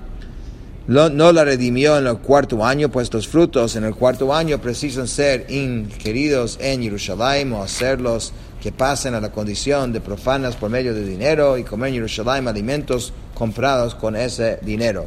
no 0.87 1.33
la 1.33 1.43
redimió 1.43 1.97
en 1.97 2.07
el 2.07 2.19
cuarto 2.19 2.63
año, 2.63 2.89
pues 2.89 3.13
los 3.13 3.27
frutos 3.27 3.75
en 3.75 3.83
el 3.83 3.93
cuarto 3.93 4.33
año 4.33 4.57
precisan 4.59 5.05
ser 5.09 5.45
inquiridos 5.51 6.57
en 6.61 6.81
Jerusalén 6.81 7.51
o 7.51 7.61
hacerlos 7.61 8.31
que 8.61 8.71
pasen 8.71 9.13
a 9.13 9.19
la 9.19 9.29
condición 9.29 9.91
de 9.91 9.99
profanas 9.99 10.55
por 10.55 10.69
medio 10.69 10.93
de 10.93 11.03
dinero 11.03 11.57
y 11.57 11.65
comer 11.65 11.89
en 11.89 11.95
Jerusalén 11.95 12.47
alimentos 12.47 13.11
comprados 13.33 13.95
con 13.95 14.15
ese 14.15 14.59
dinero. 14.61 15.05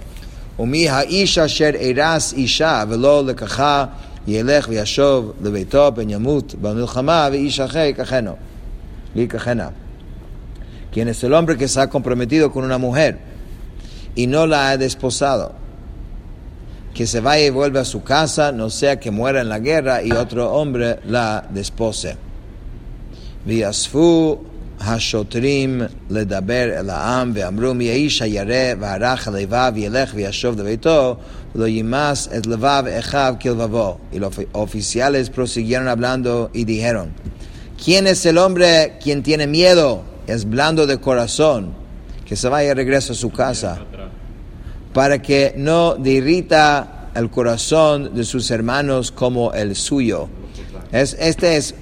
Quien 10.93 11.09
es 11.09 11.25
el 11.25 11.33
hombre 11.33 11.57
que 11.57 11.69
se 11.69 11.81
ha 11.81 11.89
comprometido 11.89 12.53
con 12.53 12.65
una 12.65 12.77
mujer 12.77 13.19
y 14.15 14.27
no 14.27 14.47
la 14.47 14.69
ha 14.69 14.77
desposado 14.77 15.61
que 16.94 17.06
se 17.06 17.20
vaya 17.20 17.46
y 17.46 17.50
vuelva 17.50 17.82
a 17.82 17.86
su 17.86 18.04
casa, 18.04 18.52
no 18.52 18.70
sea 18.70 19.00
que 19.00 19.12
muera 19.12 19.42
en 19.42 19.50
la 19.50 19.60
guerra 19.60 20.02
y 20.02 20.12
otro 20.12 20.52
hombre 20.54 21.00
la 21.06 21.46
despose. 21.50 22.18
ויאספו 23.46 24.38
השוטרים 24.80 25.82
לדבר 26.10 26.80
אל 26.80 26.90
העם 26.90 27.32
ואמרו 27.36 27.74
מי 27.74 27.90
האיש 27.90 28.22
הירא 28.22 28.74
והרך 28.80 29.28
הלבב 29.28 29.74
ילך 29.76 30.12
וישוב 30.16 30.60
לביתו 30.60 31.16
ולא 31.56 31.68
ימס 31.68 32.30
את 32.38 32.48
לבב 32.48 32.84
אחיו 33.00 33.36
כלבבו. 33.42 33.98
Y 34.14 34.20
los 34.20 34.34
oficiales 34.54 35.30
prosiguieron 35.30 35.88
hablando 35.88 36.50
y 36.54 36.66
dijeron 36.66 37.14
¿Quién 37.84 38.08
es 38.08 38.26
el 38.26 38.38
hombre 38.38 38.98
quien 39.04 39.22
tiene 39.22 39.48
miedo? 39.48 40.02
Es 40.28 40.46
blando 40.50 40.88
de 40.88 40.98
corazón 40.98 41.74
que 42.26 42.36
se 42.36 42.50
vaya 42.50 42.72
y 42.72 42.74
regrese 42.74 43.12
a 43.12 43.16
su 43.16 43.32
casa 43.32 43.80
para 44.94 45.22
que 45.22 45.54
no 45.58 45.96
derrita 45.96 47.10
el 47.16 47.30
corazón 47.30 48.16
de 48.16 48.24
sus 48.24 48.52
hermanos 48.52 49.12
como 49.12 49.54
el 49.54 49.76
suyo. 49.76 50.30
Es, 50.92 51.16
este 51.20 51.58
es, 51.58 51.76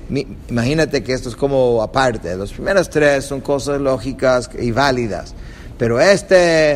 imagínate 0.49 1.03
que 1.03 1.13
esto 1.13 1.29
es 1.29 1.35
como 1.35 1.81
aparte. 1.81 2.35
Los 2.35 2.51
primeros 2.51 2.89
tres 2.89 3.25
son 3.25 3.41
cosas 3.41 3.79
lógicas 3.79 4.49
y 4.59 4.71
válidas, 4.71 5.35
pero 5.77 5.99
este 5.99 6.75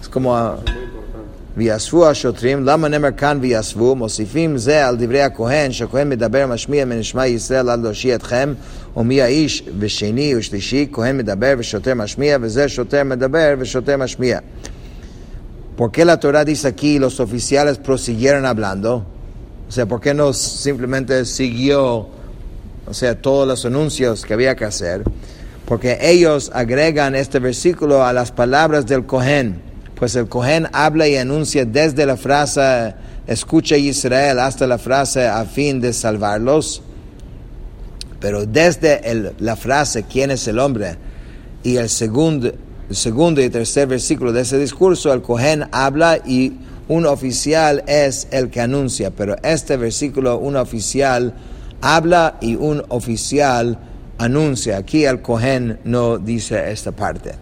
es 0.00 0.08
como 0.10 0.56
ויאספו 1.56 2.08
השוטרים, 2.08 2.64
למה 2.64 2.88
נאמר 2.88 3.08
כאן 3.16 3.38
ויאספו? 3.40 3.94
מוסיפים 3.94 4.58
זה 4.58 4.86
על 4.86 4.96
דברי 4.96 5.22
הכהן, 5.22 5.72
שהכהן 5.72 6.08
מדבר 6.08 6.46
משמיע 6.46 6.84
מנשמע 6.84 7.26
ישראל 7.26 7.68
עד 7.68 7.82
להושיע 7.82 8.14
אתכם, 8.14 8.54
ומי 8.96 9.22
האיש 9.22 9.62
ושני 9.78 10.36
ושלישי, 10.36 10.88
כהן 10.92 11.16
מדבר 11.16 11.54
ושוטר 11.58 11.94
משמיע, 11.94 12.38
וזה 12.40 12.68
שוטר 12.68 13.04
מדבר 13.04 13.54
ושוטר 13.58 13.96
משמיע. 13.96 14.38
¿Por 15.77 15.91
qué 15.91 16.05
la 16.05 16.19
Torah 16.19 16.45
dice 16.45 16.69
aquí 16.69 16.99
los 16.99 17.19
oficiales 17.19 17.77
prosiguieron 17.77 18.45
hablando? 18.45 19.05
O 19.67 19.71
sea, 19.71 19.85
¿por 19.85 19.99
qué 19.99 20.13
no 20.13 20.31
simplemente 20.31 21.25
siguió, 21.25 22.07
o 22.87 22.93
sea, 22.93 23.19
todos 23.21 23.47
los 23.47 23.65
anuncios 23.65 24.23
que 24.23 24.33
había 24.33 24.55
que 24.55 24.63
hacer? 24.63 25.03
Porque 25.65 25.97
ellos 26.01 26.51
agregan 26.53 27.15
este 27.15 27.39
versículo 27.39 28.05
a 28.05 28.13
las 28.13 28.31
palabras 28.31 28.85
del 28.85 29.05
Cohen. 29.05 29.61
Pues 29.95 30.15
el 30.15 30.29
Cohen 30.29 30.67
habla 30.71 31.07
y 31.07 31.17
anuncia 31.17 31.65
desde 31.65 32.05
la 32.05 32.15
frase 32.15 32.93
escucha 33.27 33.75
Israel 33.75 34.39
hasta 34.39 34.67
la 34.67 34.77
frase 34.77 35.27
a 35.27 35.43
fin 35.45 35.81
de 35.81 35.93
salvarlos. 35.93 36.81
Pero 38.19 38.45
desde 38.45 39.33
la 39.39 39.55
frase 39.55 40.03
quién 40.03 40.31
es 40.31 40.47
el 40.47 40.59
hombre 40.59 40.97
y 41.63 41.77
el 41.77 41.89
segundo 41.89 42.51
el 42.89 42.95
segundo 42.95 43.41
y 43.41 43.49
tercer 43.49 43.87
versículo 43.87 44.31
de 44.31 44.41
ese 44.41 44.59
discurso, 44.59 45.11
el 45.11 45.21
Cohen 45.21 45.65
habla 45.71 46.19
y 46.25 46.53
un 46.87 47.05
oficial 47.05 47.83
es 47.87 48.27
el 48.31 48.49
que 48.49 48.61
anuncia, 48.61 49.11
pero 49.11 49.35
este 49.41 49.75
versículo, 49.75 50.37
un 50.37 50.55
oficial 50.55 51.33
habla 51.81 52.37
y 52.41 52.55
un 52.55 52.83
oficial 52.89 53.79
anuncia. 54.17 54.77
Aquí 54.77 55.05
el 55.05 55.21
Cohen 55.21 55.79
no 55.83 56.17
dice 56.17 56.71
esta 56.71 56.91
parte. 56.91 57.33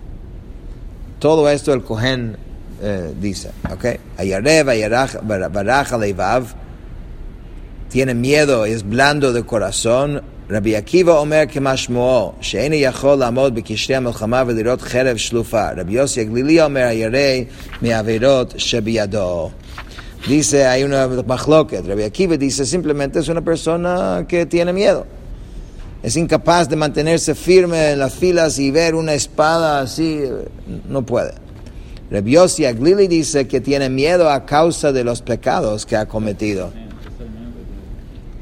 Todo 1.20 1.50
esto 1.50 1.74
el 1.74 1.84
Cohen 1.84 2.38
eh, 2.82 3.14
dice, 3.20 3.52
¿ok? 3.72 3.86
Tiene 7.90 8.14
miedo, 8.14 8.66
es 8.66 8.84
blando 8.84 9.34
de 9.34 9.44
corazón. 9.44 10.22
Rabbi 10.53 10.75
Akiva 10.75 11.21
omer 11.21 11.47
כמשמעו, 11.49 12.33
שאין 12.41 12.73
יכול 12.75 13.15
לעמוד 13.15 13.55
בקשרי 13.55 13.97
המלחמה 13.97 14.43
ולראות 14.47 14.83
חרב 14.83 15.17
שלופה. 15.17 15.69
רבי 15.77 15.93
יוסי 15.93 16.21
הגלילי 16.21 16.63
אומר, 16.63 16.81
הירא 16.81 17.45
מעבירות 17.83 18.55
שבידו. 18.57 19.51
Dice, 20.27 20.67
hay 20.67 20.83
una 20.83 21.07
machloket. 21.07 21.87
Rabbi 21.87 22.03
Akiva 22.03 22.37
dice, 22.37 22.67
simplemente 22.67 23.21
es 23.21 23.29
una 23.29 23.41
persona 23.41 24.25
que 24.27 24.47
tiene 24.47 24.73
miedo. 24.73 25.07
Es 26.03 26.17
incapaz 26.17 26.69
de 26.69 26.77
mantenerse 26.77 27.35
firme 27.35 27.93
en 27.93 27.99
las 28.01 28.15
filas 28.15 28.59
y 28.59 28.71
ver 28.71 28.95
una 28.95 29.15
espada 29.15 29.81
así, 29.81 30.23
no 30.89 31.03
puede. 31.03 31.35
Rabbi 32.11 32.33
Yossi 32.33 32.65
Aglili 32.65 33.07
dice 33.07 33.47
que 33.47 33.61
tiene 33.61 33.89
miedo 33.91 34.31
a 34.31 34.47
causa 34.47 34.93
de 34.93 35.05
los 35.05 35.23
pecados 35.23 35.87
que 35.87 35.97
ha 35.97 36.07
cometido. 36.07 36.73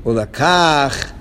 ולקח 0.07 1.13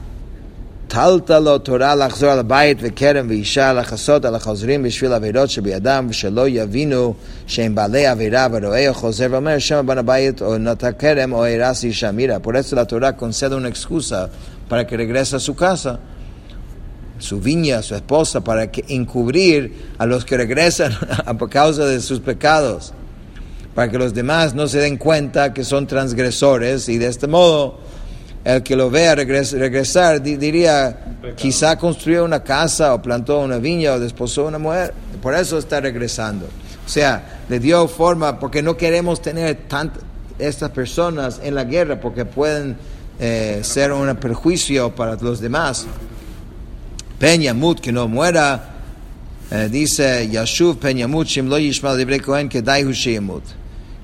טלת 0.90 1.30
לו 1.30 1.58
תורה 1.58 1.96
לחזור 1.96 2.30
על 2.30 2.40
הבית 2.40 2.78
וכרם 2.82 3.26
ואישה 3.30 3.74
לכסות 3.74 4.26
על 4.26 4.36
החוזרים 4.36 4.84
בשביל 4.84 5.14
עבירות 5.14 5.50
שבידם 5.50 6.08
ושלא 6.10 6.48
יבינו 6.48 7.14
שהם 7.48 7.76
בעלי 7.76 8.08
עבירה 8.08 8.48
ורואה 8.52 8.94
חוזר 8.94 9.28
ואומר 9.32 9.60
שם 9.60 9.86
בן 9.88 9.98
הבית 9.98 10.42
o 10.42 10.58
נטע 10.60 10.92
כרם 10.92 11.34
o 11.34 11.38
הרס 11.38 11.84
אישה 11.84 12.12
mira 12.12 12.40
por 12.40 12.56
eso 12.56 12.76
la 12.76 12.86
Torah 12.86 13.18
concede 13.18 13.56
una 13.56 13.68
excusa 13.68 14.30
para 14.70 14.86
que 14.88 14.98
regrese 14.98 15.36
a 15.36 15.40
su 15.40 15.56
casa 15.56 16.00
su 17.20 17.40
viña, 17.40 17.82
su 17.82 17.96
esposa, 17.96 18.42
para 18.42 18.72
que 18.72 18.84
encubrir 18.90 19.74
a 19.98 20.06
los 20.06 20.26
que 20.26 20.38
regresan 20.38 20.92
a 21.26 21.38
causa 21.48 21.86
de 21.86 22.02
sus 22.02 22.20
pecados, 22.20 22.94
para 23.74 23.90
que 23.90 23.98
los 23.98 24.14
demás 24.14 24.54
no 24.54 24.68
se 24.68 24.80
den 24.80 24.98
cuenta 24.98 25.54
que 25.54 25.64
son 25.64 25.88
transgresores 25.88 26.90
y 26.90 26.98
de 26.98 27.08
este 27.08 27.28
modo 27.28 27.80
el 28.45 28.63
que 28.63 28.75
lo 28.75 28.91
vea 28.91 29.15
regresar 29.15 30.23
diría, 30.23 31.17
quizá 31.37 31.77
construyó 31.77 32.25
una 32.25 32.43
casa 32.43 32.95
o 32.95 33.03
plantó 33.03 33.41
una 33.41 33.59
viña 33.59 33.93
o 33.93 34.01
desposó 34.01 34.47
una 34.47 34.59
mujer, 34.59 34.95
por 35.21 35.35
eso 35.35 35.59
está 35.59 35.81
regresando. 35.81 36.47
O 36.85 36.89
sea, 36.89 37.41
le 37.49 37.61
dio 37.61 37.87
forma 37.87 38.39
porque 38.39 38.63
no 38.63 38.77
queremos 38.77 39.21
tener 39.21 39.69
tantas 39.69 40.03
estas 40.41 40.71
personas 40.71 41.41
en 41.43 41.55
la 41.55 41.65
guerra 41.65 42.01
porque 42.01 42.25
pueden 42.25 42.77
eh, 43.19 43.61
ser 43.63 43.93
un 43.93 44.15
perjuicio 44.17 44.95
para 44.95 45.17
los 45.17 45.41
demás. 45.41 45.87
Peñamut, 47.19 47.81
que 47.81 47.93
no 47.93 48.09
muera, 48.09 48.77
eh, 49.51 49.69
dice 49.71 50.29
Yashuv 50.29 50.79
Peñamut, 50.79 51.27
yishmal 51.27 52.23
Kohen, 52.23 52.49
que 52.49 52.63
daihu 52.63 52.93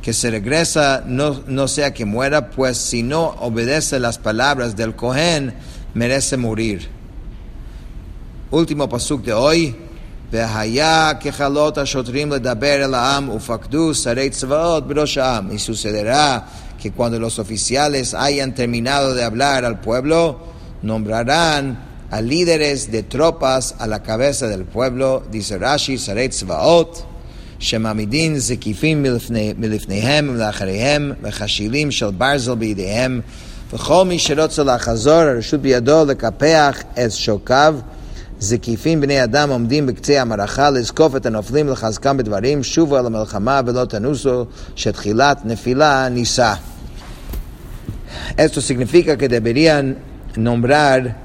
que 0.06 0.12
se 0.12 0.30
regresa, 0.30 1.02
no, 1.04 1.42
no 1.48 1.66
sea 1.66 1.92
que 1.92 2.04
muera, 2.04 2.50
pues 2.50 2.78
si 2.78 3.02
no 3.02 3.24
obedece 3.40 3.98
las 3.98 4.18
palabras 4.18 4.76
del 4.76 4.94
Kohen, 4.94 5.52
merece 5.94 6.36
morir. 6.36 6.88
Último 8.52 8.88
pasuk 8.88 9.24
de 9.24 9.32
hoy. 9.32 9.74
Y 15.50 15.58
sucederá 15.58 16.46
que 16.80 16.92
cuando 16.92 17.18
los 17.18 17.40
oficiales 17.40 18.14
hayan 18.14 18.54
terminado 18.54 19.12
de 19.12 19.24
hablar 19.24 19.64
al 19.64 19.80
pueblo, 19.80 20.38
nombrarán 20.82 21.84
a 22.12 22.20
líderes 22.20 22.92
de 22.92 23.02
tropas 23.02 23.74
a 23.80 23.88
la 23.88 24.04
cabeza 24.04 24.46
del 24.46 24.66
pueblo, 24.66 25.24
dice 25.32 25.58
Rashi, 25.58 25.98
Zvaot, 25.98 27.15
שמעמידין 27.58 28.38
זקיפים 28.38 29.06
מלפניהם 29.58 30.30
ולאחריהם 30.34 31.12
וחשילים 31.22 31.90
של 31.90 32.10
ברזל 32.10 32.54
בידיהם 32.54 33.20
וכל 33.72 34.04
מי 34.04 34.18
שרוצה 34.18 34.62
לחזור 34.62 35.12
הרשות 35.12 35.60
בידו 35.60 36.04
לקפח 36.04 36.82
את 36.94 37.12
שוקיו 37.12 37.76
זקיפים 38.38 39.00
בני 39.00 39.24
אדם 39.24 39.50
עומדים 39.50 39.86
בקצה 39.86 40.20
המערכה 40.20 40.70
לזקוף 40.70 41.16
את 41.16 41.26
הנופלים 41.26 41.68
לחזקם 41.68 42.16
בדברים 42.16 42.64
שובו 42.64 42.96
על 42.96 43.06
המלחמה 43.06 43.60
ולא 43.66 43.84
תנוסו 43.84 44.44
שתחילת 44.76 45.40
נפילה 45.44 46.08
נישא. 46.08 46.54
Esto 48.36 48.60
significa 48.60 49.16
que 49.16 49.28
deberían 49.28 49.96
nombrar 50.36 51.16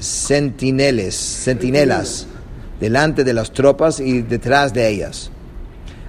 sentineles, 0.00 1.14
sentinelas 1.14 2.26
delante 2.80 3.24
de 3.24 3.32
las 3.32 3.52
tropas 3.52 4.00
y. 4.00 4.24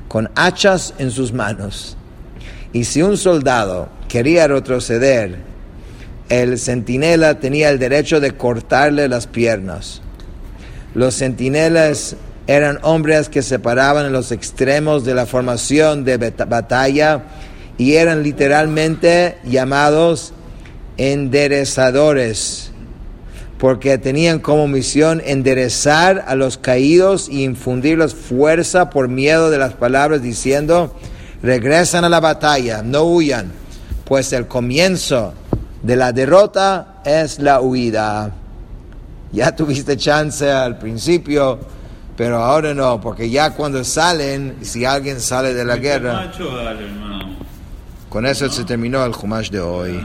con 0.07 0.29
hachas 0.35 0.93
en 0.97 1.11
sus 1.11 1.33
manos. 1.33 1.97
Y 2.73 2.85
si 2.85 3.01
un 3.01 3.17
soldado 3.17 3.89
quería 4.07 4.47
retroceder, 4.47 5.37
el 6.29 6.59
centinela 6.59 7.39
tenía 7.39 7.69
el 7.69 7.79
derecho 7.79 8.19
de 8.19 8.31
cortarle 8.35 9.07
las 9.07 9.27
piernas. 9.27 10.01
Los 10.93 11.15
centinelas 11.15 12.15
eran 12.47 12.79
hombres 12.81 13.29
que 13.29 13.41
se 13.41 13.59
paraban 13.59 14.05
en 14.05 14.13
los 14.13 14.31
extremos 14.31 15.05
de 15.05 15.13
la 15.13 15.25
formación 15.25 16.03
de 16.05 16.17
batalla 16.17 17.23
y 17.77 17.93
eran 17.93 18.23
literalmente 18.23 19.37
llamados 19.43 20.33
enderezadores 20.97 22.66
porque 23.57 23.97
tenían 23.97 24.39
como 24.39 24.67
misión 24.67 25.21
enderezar 25.25 26.25
a 26.27 26.35
los 26.35 26.57
caídos 26.57 27.27
y 27.29 27.43
infundirles 27.43 28.13
fuerza 28.13 28.89
por 28.89 29.07
miedo 29.07 29.49
de 29.49 29.57
las 29.57 29.73
palabras 29.73 30.21
diciendo, 30.21 30.95
regresan 31.41 32.05
a 32.05 32.09
la 32.09 32.19
batalla, 32.19 32.83
no 32.83 33.03
huyan, 33.03 33.51
pues 34.05 34.31
el 34.33 34.47
comienzo 34.47 35.33
de 35.81 35.95
la 35.95 36.11
derrota 36.11 37.01
es 37.03 37.39
la 37.39 37.61
huida. 37.61 38.31
Ya 39.31 39.55
tuviste 39.55 39.97
chance 39.97 40.49
al 40.49 40.77
principio, 40.77 41.59
pero 42.15 42.37
ahora 42.37 42.73
no, 42.73 43.01
porque 43.01 43.29
ya 43.29 43.51
cuando 43.51 43.83
salen, 43.83 44.57
si 44.61 44.85
alguien 44.85 45.19
sale 45.19 45.53
de 45.53 45.65
la 45.65 45.77
guerra, 45.77 46.31
con 48.09 48.25
eso 48.25 48.49
se 48.49 48.63
terminó 48.63 49.03
el 49.03 49.13
Jumash 49.13 49.49
de 49.49 49.59
hoy. 49.59 49.99